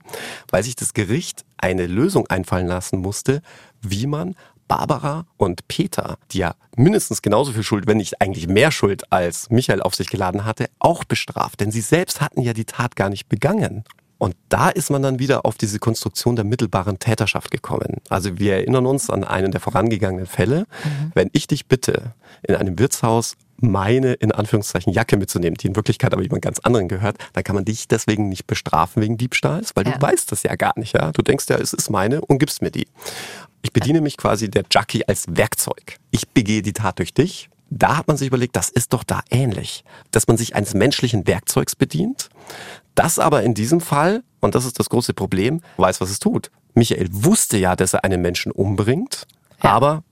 weil 0.51 0.63
sich 0.63 0.75
das 0.75 0.95
Gericht 0.95 1.45
eine 1.59 1.87
Lösung 1.87 2.27
einfallen 2.29 2.67
lassen 2.67 2.99
musste, 2.99 3.43
wie 3.83 4.07
man 4.07 4.35
Barbara 4.69 5.27
und 5.37 5.69
Peter, 5.69 6.17
die 6.31 6.39
ja 6.39 6.55
mindestens 6.77 7.21
genauso 7.21 7.53
viel 7.53 7.63
Schuld, 7.63 7.87
wenn 7.87 7.99
nicht 7.99 8.23
eigentlich 8.23 8.49
mehr 8.49 8.71
Schuld 8.71 9.13
als 9.13 9.51
Michael 9.51 9.83
auf 9.83 9.95
sich 9.95 10.09
geladen 10.09 10.47
hatte, 10.47 10.71
auch 10.79 11.05
bestraft. 11.05 11.61
Denn 11.61 11.71
sie 11.71 11.83
selbst 11.83 12.23
hatten 12.23 12.41
ja 12.41 12.55
die 12.55 12.65
Tat 12.65 12.97
gar 12.97 13.11
nicht 13.11 13.29
begangen. 13.29 13.85
Und 14.23 14.37
da 14.51 14.69
ist 14.69 14.89
man 14.89 15.03
dann 15.03 15.19
wieder 15.19 15.45
auf 15.45 15.57
diese 15.57 15.81
Konstruktion 15.81 16.37
der 16.37 16.45
mittelbaren 16.45 17.01
Täterschaft 17.01 17.51
gekommen. 17.51 17.97
Also 18.09 18.39
wir 18.39 18.55
erinnern 18.55 18.87
uns 18.87 19.11
an 19.11 19.25
einen 19.25 19.51
der 19.51 19.61
vorangegangenen 19.61 20.27
Fälle. 20.27 20.61
Mhm. 20.61 21.11
Wenn 21.15 21.31
ich 21.33 21.49
dich 21.49 21.67
bitte, 21.67 22.15
in 22.45 22.55
einem 22.55 22.79
Wirtshaus 22.79 23.35
meine, 23.57 24.13
in 24.13 24.31
Anführungszeichen, 24.31 24.93
Jacke 24.93 25.17
mitzunehmen, 25.17 25.57
die 25.57 25.67
in 25.67 25.75
Wirklichkeit 25.75 26.13
aber 26.13 26.23
jemand 26.23 26.43
ganz 26.43 26.61
anderen 26.61 26.87
gehört, 26.87 27.17
dann 27.33 27.43
kann 27.43 27.57
man 27.57 27.65
dich 27.65 27.89
deswegen 27.89 28.29
nicht 28.29 28.47
bestrafen 28.47 29.03
wegen 29.03 29.19
Diebstahls, 29.19 29.75
weil 29.75 29.89
ja. 29.89 29.99
du 29.99 30.01
weißt 30.01 30.31
das 30.31 30.45
ja 30.45 30.55
gar 30.55 30.79
nicht. 30.79 30.95
Ja? 30.95 31.11
Du 31.11 31.23
denkst 31.23 31.47
ja, 31.49 31.57
es 31.57 31.73
ist 31.73 31.91
meine 31.91 32.21
und 32.21 32.39
gibst 32.39 32.63
mir 32.63 32.71
die. 32.71 32.87
Ich 33.63 33.73
bediene 33.73 34.01
mich 34.01 34.17
quasi 34.17 34.49
der 34.49 34.63
Jackie 34.71 35.05
als 35.05 35.25
Werkzeug. 35.31 35.97
Ich 36.13 36.29
begehe 36.29 36.63
die 36.63 36.75
Tat 36.75 37.01
durch 37.01 37.13
dich. 37.13 37.51
Da 37.71 37.97
hat 37.97 38.07
man 38.07 38.19
sich 38.19 38.29
überlegt, 38.29 38.55
das 38.55 38.69
ist 38.69 38.93
doch 38.93 39.03
da 39.03 39.23
ähnlich, 39.31 39.83
dass 40.11 40.29
man 40.29 40.37
sich 40.37 40.55
eines 40.55 40.75
menschlichen 40.75 41.27
Werkzeugs 41.27 41.75
bedient, 41.75 42.29
das 42.95 43.19
aber 43.19 43.43
in 43.43 43.55
diesem 43.55 43.81
Fall, 43.81 44.23
und 44.41 44.55
das 44.55 44.65
ist 44.65 44.79
das 44.79 44.89
große 44.89 45.15
Problem, 45.15 45.61
weiß, 45.77 46.01
was 46.01 46.11
es 46.11 46.19
tut. 46.19 46.51
Michael 46.75 47.09
wusste 47.11 47.59
ja, 47.59 47.77
dass 47.77 47.95
er 47.95 48.05
einen 48.05 48.23
Menschen 48.23 48.53
umbringt, 48.53 49.27
ja. 49.63 49.71
aber 49.71 50.05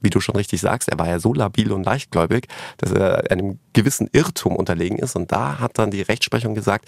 wie 0.00 0.10
du 0.10 0.20
schon 0.20 0.36
richtig 0.36 0.60
sagst, 0.60 0.88
er 0.88 0.98
war 0.98 1.08
ja 1.08 1.18
so 1.18 1.34
labil 1.34 1.72
und 1.72 1.84
leichtgläubig, 1.84 2.48
dass 2.76 2.92
er 2.92 3.30
einem 3.30 3.58
gewissen 3.72 4.08
Irrtum 4.12 4.54
unterlegen 4.54 4.98
ist. 4.98 5.16
Und 5.16 5.32
da 5.32 5.58
hat 5.58 5.78
dann 5.78 5.90
die 5.90 6.02
Rechtsprechung 6.02 6.54
gesagt, 6.54 6.86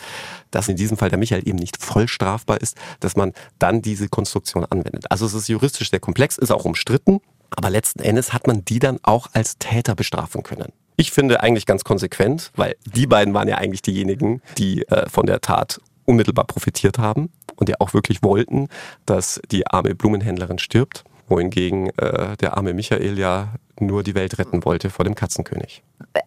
dass 0.51 0.69
in 0.69 0.77
diesem 0.77 0.97
Fall 0.97 1.09
der 1.09 1.19
Michael 1.19 1.47
eben 1.47 1.59
nicht 1.59 1.83
voll 1.83 2.07
strafbar 2.07 2.61
ist, 2.61 2.77
dass 3.01 3.17
man 3.17 3.33
dann 3.59 3.83
diese 3.83 4.09
Konstruktion 4.09 4.65
anwendet. 4.65 5.11
Also 5.11 5.27
es 5.27 5.35
ist 5.35 5.49
juristisch 5.49 5.91
sehr 5.91 6.01
komplex, 6.01 6.39
ist 6.39 6.51
auch 6.51 6.65
umstritten, 6.65 7.21
aber 7.51 7.71
letzten 7.71 8.01
Endes 8.01 8.33
hat 8.33 8.47
man 8.47 8.65
die 8.65 8.79
dann 8.79 8.99
auch 9.03 9.29
als 9.33 9.59
Täter 9.59 9.95
bestrafen 9.95 10.43
können. 10.43 10.73
Ich 11.01 11.13
finde 11.13 11.45
eigentlich 11.45 11.65
ganz 11.65 11.85
konsequent, 11.85 12.51
weil 12.57 12.75
die 12.85 13.07
beiden 13.07 13.33
waren 13.33 13.47
ja 13.47 13.57
eigentlich 13.57 13.83
diejenigen, 13.83 14.43
die 14.59 14.83
äh, 14.89 15.09
von 15.09 15.27
der 15.27 15.41
Tat 15.41 15.81
unmittelbar 16.07 16.45
profitiert 16.45 16.99
haben 16.99 17.31
und 17.55 17.69
ja 17.69 17.77
auch 17.79 17.95
wirklich 17.95 18.25
wollten, 18.25 18.69
dass 19.07 19.41
die 19.53 19.69
arme 19.69 19.95
Blumenhändlerin 19.95 20.59
stirbt, 20.59 21.05
wohingegen 21.29 21.91
äh, 21.99 22.37
der 22.39 22.57
arme 22.57 22.75
Michael 22.75 23.17
ja 23.17 23.55
nur 23.79 24.03
die 24.03 24.17
Welt 24.17 24.41
retten 24.41 24.65
wollte 24.65 24.91
vor 24.91 25.05
dem 25.05 25.15
Katzenkönig. 25.15 25.85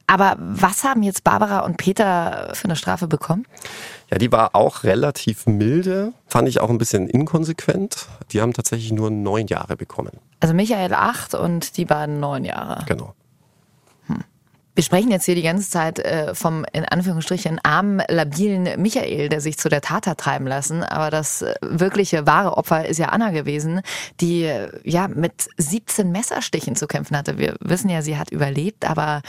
Aber 0.08 0.38
was 0.40 0.86
haben 0.86 1.04
jetzt 1.04 1.26
Barbara 1.26 1.66
und 1.66 1.76
Peter 1.76 2.52
für 2.54 2.66
eine 2.66 2.78
Strafe 2.78 3.10
bekommen? 3.10 3.46
Ja, 4.10 4.20
die 4.20 4.32
war 4.32 4.56
auch 4.56 4.86
relativ 4.86 5.48
milde, 5.48 6.14
fand 6.28 6.48
ich 6.48 6.62
auch 6.62 6.70
ein 6.70 6.78
bisschen 6.78 7.10
inkonsequent. 7.10 8.08
Die 8.32 8.40
haben 8.40 8.54
tatsächlich 8.54 8.94
nur 8.94 9.12
neun 9.12 9.48
Jahre 9.48 9.76
bekommen. 9.76 10.12
Also 10.40 10.54
Michael 10.54 10.94
acht 10.94 11.34
und 11.34 11.76
die 11.76 11.84
beiden 11.84 12.22
neun 12.22 12.46
Jahre. 12.46 12.86
Genau. 12.86 13.14
Wir 14.82 14.86
sprechen 14.86 15.12
jetzt 15.12 15.26
hier 15.26 15.36
die 15.36 15.44
ganze 15.44 15.70
Zeit 15.70 16.00
äh, 16.00 16.34
vom 16.34 16.66
in 16.74 16.86
Anführungsstrichen 16.86 17.60
armen, 17.62 18.02
labilen 18.10 18.82
Michael, 18.82 19.30
der 19.30 19.40
sich 19.40 19.60
zu 19.60 19.70
der 19.70 19.82
Tat 19.82 20.08
hat 20.08 20.18
treiben 20.18 20.48
lassen. 20.48 20.82
Aber 20.82 21.12
das 21.12 21.44
äh, 21.44 21.54
wirkliche 21.62 22.26
wahre 22.26 22.58
Opfer 22.58 22.88
ist 22.88 22.98
ja 22.98 23.10
Anna 23.10 23.30
gewesen, 23.30 23.82
die 24.22 24.46
äh, 24.46 24.72
ja 24.84 25.08
mit 25.08 25.50
17 25.58 26.12
Messerstichen 26.12 26.76
zu 26.76 26.88
kämpfen 26.88 27.16
hatte. 27.16 27.38
Wir 27.38 27.58
wissen 27.60 27.90
ja, 27.90 28.02
sie 28.02 28.18
hat 28.18 28.32
überlebt, 28.32 28.90
aber 28.90 29.22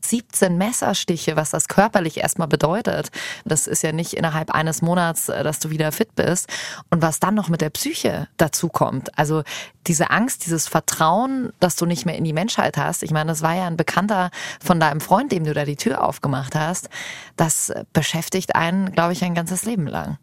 17 0.00 0.58
Messerstiche, 0.58 1.36
was 1.36 1.50
das 1.50 1.68
körperlich 1.68 2.16
erstmal 2.16 2.48
bedeutet, 2.48 3.12
das 3.44 3.68
ist 3.68 3.84
ja 3.84 3.92
nicht 3.92 4.12
innerhalb 4.12 4.50
eines 4.50 4.82
Monats, 4.82 5.26
dass 5.26 5.60
du 5.60 5.70
wieder 5.70 5.92
fit 5.92 6.16
bist. 6.16 6.48
Und 6.90 7.00
was 7.00 7.20
dann 7.20 7.36
noch 7.36 7.48
mit 7.48 7.60
der 7.60 7.70
Psyche 7.70 8.26
dazu 8.38 8.68
kommt. 8.68 9.16
Also 9.16 9.44
diese 9.86 10.10
Angst, 10.10 10.46
dieses 10.46 10.68
Vertrauen, 10.68 11.52
dass 11.60 11.76
du 11.76 11.86
nicht 11.86 12.06
mehr 12.06 12.16
in 12.16 12.24
die 12.24 12.32
Menschheit 12.32 12.76
hast. 12.76 13.02
Ich 13.02 13.10
meine, 13.10 13.30
das 13.30 13.42
war 13.42 13.54
ja 13.54 13.66
ein 13.66 13.76
Bekannter 13.76 14.30
von 14.62 14.80
deinem 14.80 15.00
Freund, 15.00 15.32
dem 15.32 15.44
du 15.44 15.54
da 15.54 15.64
die 15.64 15.76
Tür 15.76 16.02
aufgemacht 16.02 16.54
hast. 16.54 16.88
Das 17.36 17.72
beschäftigt 17.92 18.54
einen, 18.54 18.92
glaube 18.92 19.12
ich, 19.12 19.24
ein 19.24 19.34
ganzes 19.34 19.64
Leben 19.64 19.86
lang. 19.86 20.18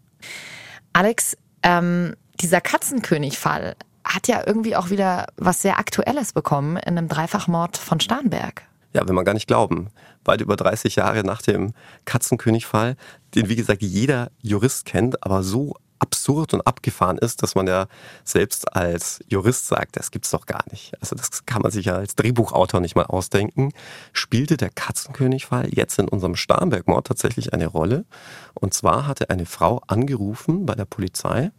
Alex, 0.94 1.38
ähm, 1.64 2.16
dieser 2.40 2.62
Katzenkönig-Fall 2.62 3.76
hat 4.04 4.28
ja 4.28 4.44
irgendwie 4.46 4.76
auch 4.76 4.90
wieder 4.90 5.28
was 5.38 5.62
sehr 5.62 5.80
Aktuelles 5.80 6.34
bekommen 6.34 6.78
in 6.78 6.98
einem 6.98 7.08
Dreifachmord 7.08 7.78
von 7.78 8.00
Starnberg. 8.00 8.64
Ja, 8.94 9.08
will 9.08 9.16
man 9.16 9.26
gar 9.26 9.34
nicht 9.34 9.48
glauben. 9.48 9.90
Weit 10.24 10.42
über 10.42 10.56
30 10.56 10.96
Jahre 10.96 11.24
nach 11.24 11.42
dem 11.42 11.74
Katzenkönig-Fall, 12.06 12.96
den 13.34 13.50
wie 13.50 13.56
gesagt 13.56 13.82
jeder 13.82 14.30
Jurist 14.42 14.86
kennt, 14.86 15.24
aber 15.24 15.42
so 15.42 15.76
absurd 16.04 16.54
und 16.54 16.68
abgefahren 16.68 17.18
ist, 17.18 17.42
dass 17.42 17.56
man 17.56 17.66
ja 17.66 17.88
selbst 18.26 18.76
als 18.76 19.24
Jurist 19.28 19.68
sagt, 19.68 19.96
das 19.96 20.12
gibt's 20.12 20.32
doch 20.32 20.46
gar 20.46 20.64
nicht. 20.70 20.94
Also 21.02 21.16
das 21.16 21.46
kann 21.46 21.62
man 21.62 21.72
sich 21.72 21.86
ja 21.86 21.96
als 21.96 22.16
Drehbuchautor 22.16 22.82
nicht 22.82 22.96
mal 22.96 23.06
ausdenken. 23.06 23.72
Spielte 24.12 24.58
der 24.58 24.70
Katzenkönig-Fall 24.70 25.70
jetzt 25.74 25.98
in 25.98 26.10
unserem 26.10 26.36
Starnberg-Mord 26.36 27.08
tatsächlich 27.08 27.54
eine 27.54 27.68
Rolle? 27.68 28.06
Und 28.54 28.74
zwar 28.74 29.08
hatte 29.08 29.30
eine 29.30 29.46
Frau 29.46 29.82
angerufen 29.88 30.66
bei 30.66 30.76
der 30.76 30.86
Polizei 30.86 31.52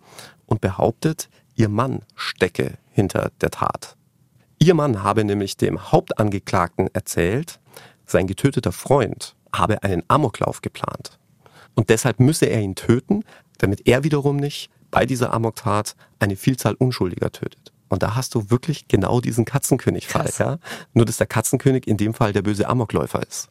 und 0.46 0.60
behauptet, 0.60 1.30
ihr 1.56 1.70
Mann 1.70 2.02
stecke 2.14 2.74
hinter 2.90 3.32
der 3.40 3.50
Tat. 3.50 3.96
Ihr 4.58 4.74
Mann 4.74 5.02
habe 5.02 5.24
nämlich 5.24 5.56
dem 5.56 5.90
Hauptangeklagten 5.90 6.88
erzählt, 6.94 7.60
sein 8.06 8.26
getöteter 8.26 8.72
Freund 8.72 9.34
habe 9.54 9.82
einen 9.82 10.02
Amoklauf 10.08 10.60
geplant. 10.60 11.18
Und 11.74 11.90
deshalb 11.90 12.20
müsse 12.20 12.46
er 12.46 12.60
ihn 12.60 12.74
töten, 12.74 13.24
damit 13.58 13.86
er 13.86 14.04
wiederum 14.04 14.36
nicht 14.36 14.70
bei 14.90 15.06
dieser 15.06 15.32
Amoktat 15.32 15.96
eine 16.18 16.36
Vielzahl 16.36 16.74
Unschuldiger 16.74 17.32
tötet. 17.32 17.72
Und 17.88 18.02
da 18.02 18.14
hast 18.14 18.34
du 18.34 18.50
wirklich 18.50 18.88
genau 18.88 19.20
diesen 19.20 19.44
Katzenkönig-Fall, 19.44 20.30
ja. 20.38 20.58
Nur, 20.94 21.04
dass 21.04 21.18
der 21.18 21.26
Katzenkönig 21.26 21.86
in 21.86 21.96
dem 21.96 22.14
Fall 22.14 22.32
der 22.32 22.42
böse 22.42 22.68
Amokläufer 22.68 23.22
ist. 23.22 23.50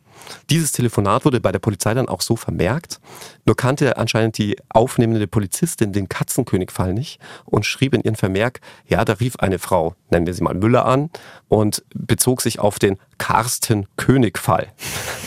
Dieses 0.50 0.72
Telefonat 0.72 1.26
wurde 1.26 1.40
bei 1.40 1.52
der 1.52 1.60
Polizei 1.60 1.94
dann 1.94 2.08
auch 2.08 2.22
so 2.22 2.36
vermerkt. 2.36 3.00
Nur 3.46 3.56
kannte 3.56 3.98
anscheinend 3.98 4.38
die 4.38 4.58
aufnehmende 4.70 5.28
Polizistin 5.28 5.94
den 5.94 6.10
Katzenkönig-Fall 6.10 6.94
nicht 6.94 7.20
und 7.46 7.66
schrieb 7.66 7.94
in 7.94 8.02
ihren 8.02 8.16
Vermerk, 8.16 8.62
ja, 8.88 9.04
da 9.06 9.14
rief 9.14 9.38
eine 9.38 9.60
Frau, 9.60 9.96
nennen 10.10 10.26
wir 10.26 10.34
sie 10.34 10.44
mal 10.44 10.54
Müller 10.54 10.86
an, 10.86 11.10
und 11.48 11.84
bezog 11.94 12.42
sich 12.42 12.60
auf 12.60 12.80
den 12.80 12.98
Karsten-König-Fall. 13.18 14.68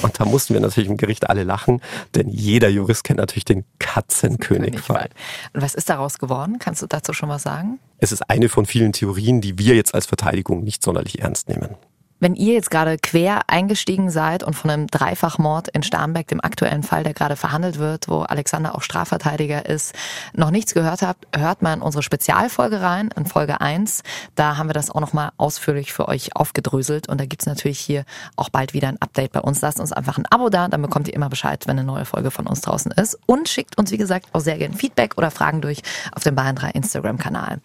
Und 0.02 0.18
da 0.18 0.24
mussten 0.24 0.54
wir 0.54 0.60
natürlich 0.60 0.88
im 0.88 0.96
Gericht 0.96 1.28
alle 1.28 1.44
lachen, 1.44 1.80
denn 2.14 2.28
jeder 2.28 2.68
Jurist 2.68 3.04
kennt 3.04 3.18
natürlich 3.18 3.44
den 3.44 3.64
Katzenkönig-Fall. 3.78 5.08
Und 5.52 5.62
was 5.62 5.74
ist 5.74 5.88
daraus 5.88 6.18
geworden? 6.18 6.58
Kannst 6.58 6.82
du 6.82 6.86
dazu 6.86 7.12
schon 7.12 7.28
was 7.28 7.42
sagen? 7.42 7.78
Es 7.98 8.12
ist 8.12 8.28
eine 8.28 8.48
von 8.48 8.66
vielen 8.66 8.92
Theorien, 8.92 9.40
die 9.40 9.58
wir 9.58 9.74
jetzt 9.74 9.94
als 9.94 10.06
Verteidigung 10.06 10.64
nicht 10.64 10.82
sonderlich 10.82 11.20
ernst 11.20 11.48
nehmen. 11.48 11.76
Wenn 12.18 12.34
ihr 12.34 12.54
jetzt 12.54 12.70
gerade 12.70 12.96
quer 12.96 13.42
eingestiegen 13.48 14.10
seid 14.10 14.42
und 14.42 14.54
von 14.54 14.70
einem 14.70 14.86
Dreifachmord 14.86 15.68
in 15.68 15.82
Starnberg, 15.82 16.26
dem 16.28 16.40
aktuellen 16.42 16.82
Fall, 16.82 17.04
der 17.04 17.12
gerade 17.12 17.36
verhandelt 17.36 17.78
wird, 17.78 18.08
wo 18.08 18.22
Alexander 18.22 18.74
auch 18.74 18.82
Strafverteidiger 18.82 19.66
ist, 19.66 19.94
noch 20.32 20.50
nichts 20.50 20.72
gehört 20.72 21.02
habt, 21.02 21.26
hört 21.36 21.60
mal 21.60 21.74
in 21.74 21.82
unsere 21.82 22.02
Spezialfolge 22.02 22.80
rein, 22.80 23.10
in 23.16 23.26
Folge 23.26 23.60
1. 23.60 24.02
Da 24.34 24.56
haben 24.56 24.68
wir 24.68 24.74
das 24.74 24.90
auch 24.90 25.00
nochmal 25.00 25.30
ausführlich 25.36 25.92
für 25.92 26.08
euch 26.08 26.34
aufgedröselt 26.34 27.08
und 27.08 27.20
da 27.20 27.26
gibt's 27.26 27.44
natürlich 27.44 27.78
hier 27.78 28.04
auch 28.36 28.48
bald 28.48 28.72
wieder 28.72 28.88
ein 28.88 29.00
Update 29.00 29.32
bei 29.32 29.40
uns. 29.40 29.60
Lasst 29.60 29.78
uns 29.78 29.92
einfach 29.92 30.16
ein 30.16 30.26
Abo 30.26 30.48
da, 30.48 30.68
dann 30.68 30.80
bekommt 30.80 31.08
ihr 31.08 31.14
immer 31.14 31.28
Bescheid, 31.28 31.66
wenn 31.66 31.78
eine 31.78 31.86
neue 31.86 32.06
Folge 32.06 32.30
von 32.30 32.46
uns 32.46 32.62
draußen 32.62 32.92
ist 32.92 33.18
und 33.26 33.48
schickt 33.48 33.76
uns, 33.76 33.90
wie 33.90 33.98
gesagt, 33.98 34.28
auch 34.32 34.40
sehr 34.40 34.56
gerne 34.56 34.74
Feedback 34.74 35.18
oder 35.18 35.30
Fragen 35.30 35.60
durch 35.60 35.82
auf 36.12 36.22
dem 36.22 36.34
Bayern 36.34 36.56
3 36.56 36.70
Instagram-Kanal. 36.70 37.60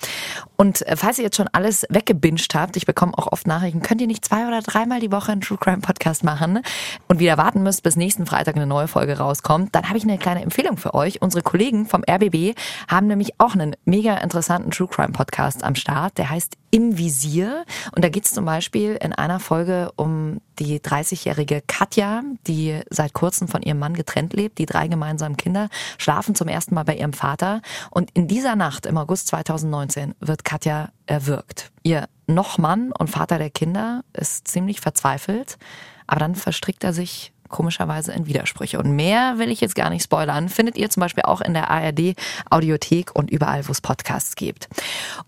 Und 0.57 0.85
äh, 0.87 0.97
falls 0.97 1.17
ihr 1.19 1.23
jetzt 1.23 1.37
schon 1.37 1.47
alles 1.53 1.85
weggebinged 1.89 2.53
habt, 2.53 2.75
ich 2.75 2.85
bekomme 2.85 3.17
auch 3.17 3.31
oft 3.31 3.47
Nachrichten, 3.47 3.81
könnt 3.81 4.01
ihr 4.01 4.07
nicht 4.07 4.25
zwei 4.41 4.47
oder 4.47 4.61
dreimal 4.61 4.99
die 4.99 5.11
Woche 5.11 5.31
einen 5.31 5.41
True 5.41 5.57
Crime 5.59 5.81
Podcast 5.81 6.23
machen 6.23 6.61
und 7.07 7.19
wieder 7.19 7.37
warten 7.37 7.63
müsst, 7.63 7.83
bis 7.83 7.95
nächsten 7.95 8.25
Freitag 8.25 8.55
eine 8.55 8.65
neue 8.65 8.87
Folge 8.87 9.17
rauskommt, 9.17 9.75
dann 9.75 9.87
habe 9.87 9.97
ich 9.97 10.03
eine 10.03 10.17
kleine 10.17 10.41
Empfehlung 10.41 10.77
für 10.77 10.93
euch. 10.93 11.21
Unsere 11.21 11.43
Kollegen 11.43 11.85
vom 11.85 12.03
RBB 12.09 12.55
haben 12.87 13.07
nämlich 13.07 13.39
auch 13.39 13.53
einen 13.53 13.75
mega 13.85 14.15
interessanten 14.15 14.71
True 14.71 14.87
Crime 14.87 15.11
Podcast 15.11 15.63
am 15.63 15.75
Start. 15.75 16.17
Der 16.17 16.29
heißt 16.29 16.57
Im 16.71 16.97
Visier 16.97 17.65
und 17.95 18.03
da 18.03 18.09
geht 18.09 18.25
es 18.25 18.31
zum 18.31 18.45
Beispiel 18.45 18.97
in 19.01 19.13
einer 19.13 19.39
Folge 19.39 19.91
um 19.95 20.39
die 20.61 20.79
30-jährige 20.79 21.63
Katja, 21.65 22.21
die 22.45 22.81
seit 22.89 23.13
kurzem 23.13 23.47
von 23.47 23.63
ihrem 23.63 23.79
Mann 23.79 23.95
getrennt 23.95 24.33
lebt. 24.33 24.59
Die 24.59 24.67
drei 24.67 24.87
gemeinsamen 24.87 25.35
Kinder 25.35 25.69
schlafen 25.97 26.35
zum 26.35 26.47
ersten 26.47 26.75
Mal 26.75 26.83
bei 26.83 26.95
ihrem 26.95 27.13
Vater. 27.13 27.61
Und 27.89 28.11
in 28.11 28.27
dieser 28.27 28.55
Nacht 28.55 28.85
im 28.85 28.97
August 28.97 29.27
2019 29.27 30.13
wird 30.19 30.45
Katja 30.45 30.89
erwürgt. 31.07 31.71
Ihr 31.81 32.07
noch 32.27 32.59
Mann 32.59 32.91
und 32.91 33.09
Vater 33.09 33.39
der 33.39 33.49
Kinder 33.49 34.03
ist 34.13 34.47
ziemlich 34.47 34.81
verzweifelt, 34.81 35.57
aber 36.05 36.19
dann 36.19 36.35
verstrickt 36.35 36.83
er 36.83 36.93
sich 36.93 37.33
komischerweise 37.51 38.11
in 38.13 38.25
Widersprüche. 38.25 38.79
Und 38.79 38.95
mehr 38.95 39.35
will 39.37 39.49
ich 39.49 39.61
jetzt 39.61 39.75
gar 39.75 39.89
nicht 39.89 40.03
spoilern. 40.03 40.49
Findet 40.49 40.77
ihr 40.77 40.89
zum 40.89 41.01
Beispiel 41.01 41.23
auch 41.23 41.41
in 41.41 41.53
der 41.53 41.69
ARD 41.69 42.15
Audiothek 42.49 43.11
und 43.13 43.29
überall, 43.29 43.67
wo 43.67 43.71
es 43.71 43.81
Podcasts 43.81 44.35
gibt. 44.35 44.67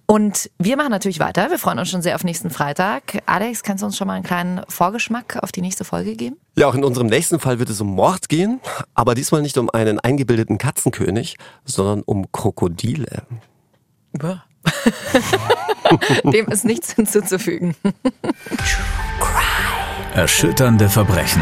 Und 0.05 0.49
wir 0.57 0.77
machen 0.77 0.91
natürlich 0.91 1.19
weiter. 1.19 1.49
Wir 1.49 1.59
freuen 1.59 1.79
uns 1.79 1.89
schon 1.89 2.01
sehr 2.01 2.15
auf 2.15 2.23
nächsten 2.23 2.49
Freitag. 2.49 3.21
Alex, 3.25 3.63
kannst 3.63 3.81
du 3.81 3.85
uns 3.85 3.97
schon 3.97 4.07
mal 4.07 4.13
einen 4.13 4.23
kleinen 4.23 4.61
Vorgeschmack 4.67 5.37
auf 5.41 5.51
die 5.51 5.61
nächste 5.61 5.83
Folge 5.83 6.15
geben? 6.15 6.37
Ja, 6.55 6.67
auch 6.67 6.75
in 6.75 6.83
unserem 6.83 7.07
nächsten 7.07 7.39
Fall 7.39 7.59
wird 7.59 7.69
es 7.69 7.81
um 7.81 7.87
Mord 7.87 8.29
gehen, 8.29 8.59
aber 8.93 9.15
diesmal 9.15 9.41
nicht 9.41 9.57
um 9.57 9.69
einen 9.69 9.99
eingebildeten 9.99 10.57
Katzenkönig, 10.57 11.37
sondern 11.65 12.01
um 12.03 12.31
Krokodile. 12.31 13.23
Dem 16.23 16.47
ist 16.47 16.65
nichts 16.65 16.93
hinzuzufügen. 16.93 17.75
Erschütternde 20.13 20.89
Verbrechen. 20.89 21.41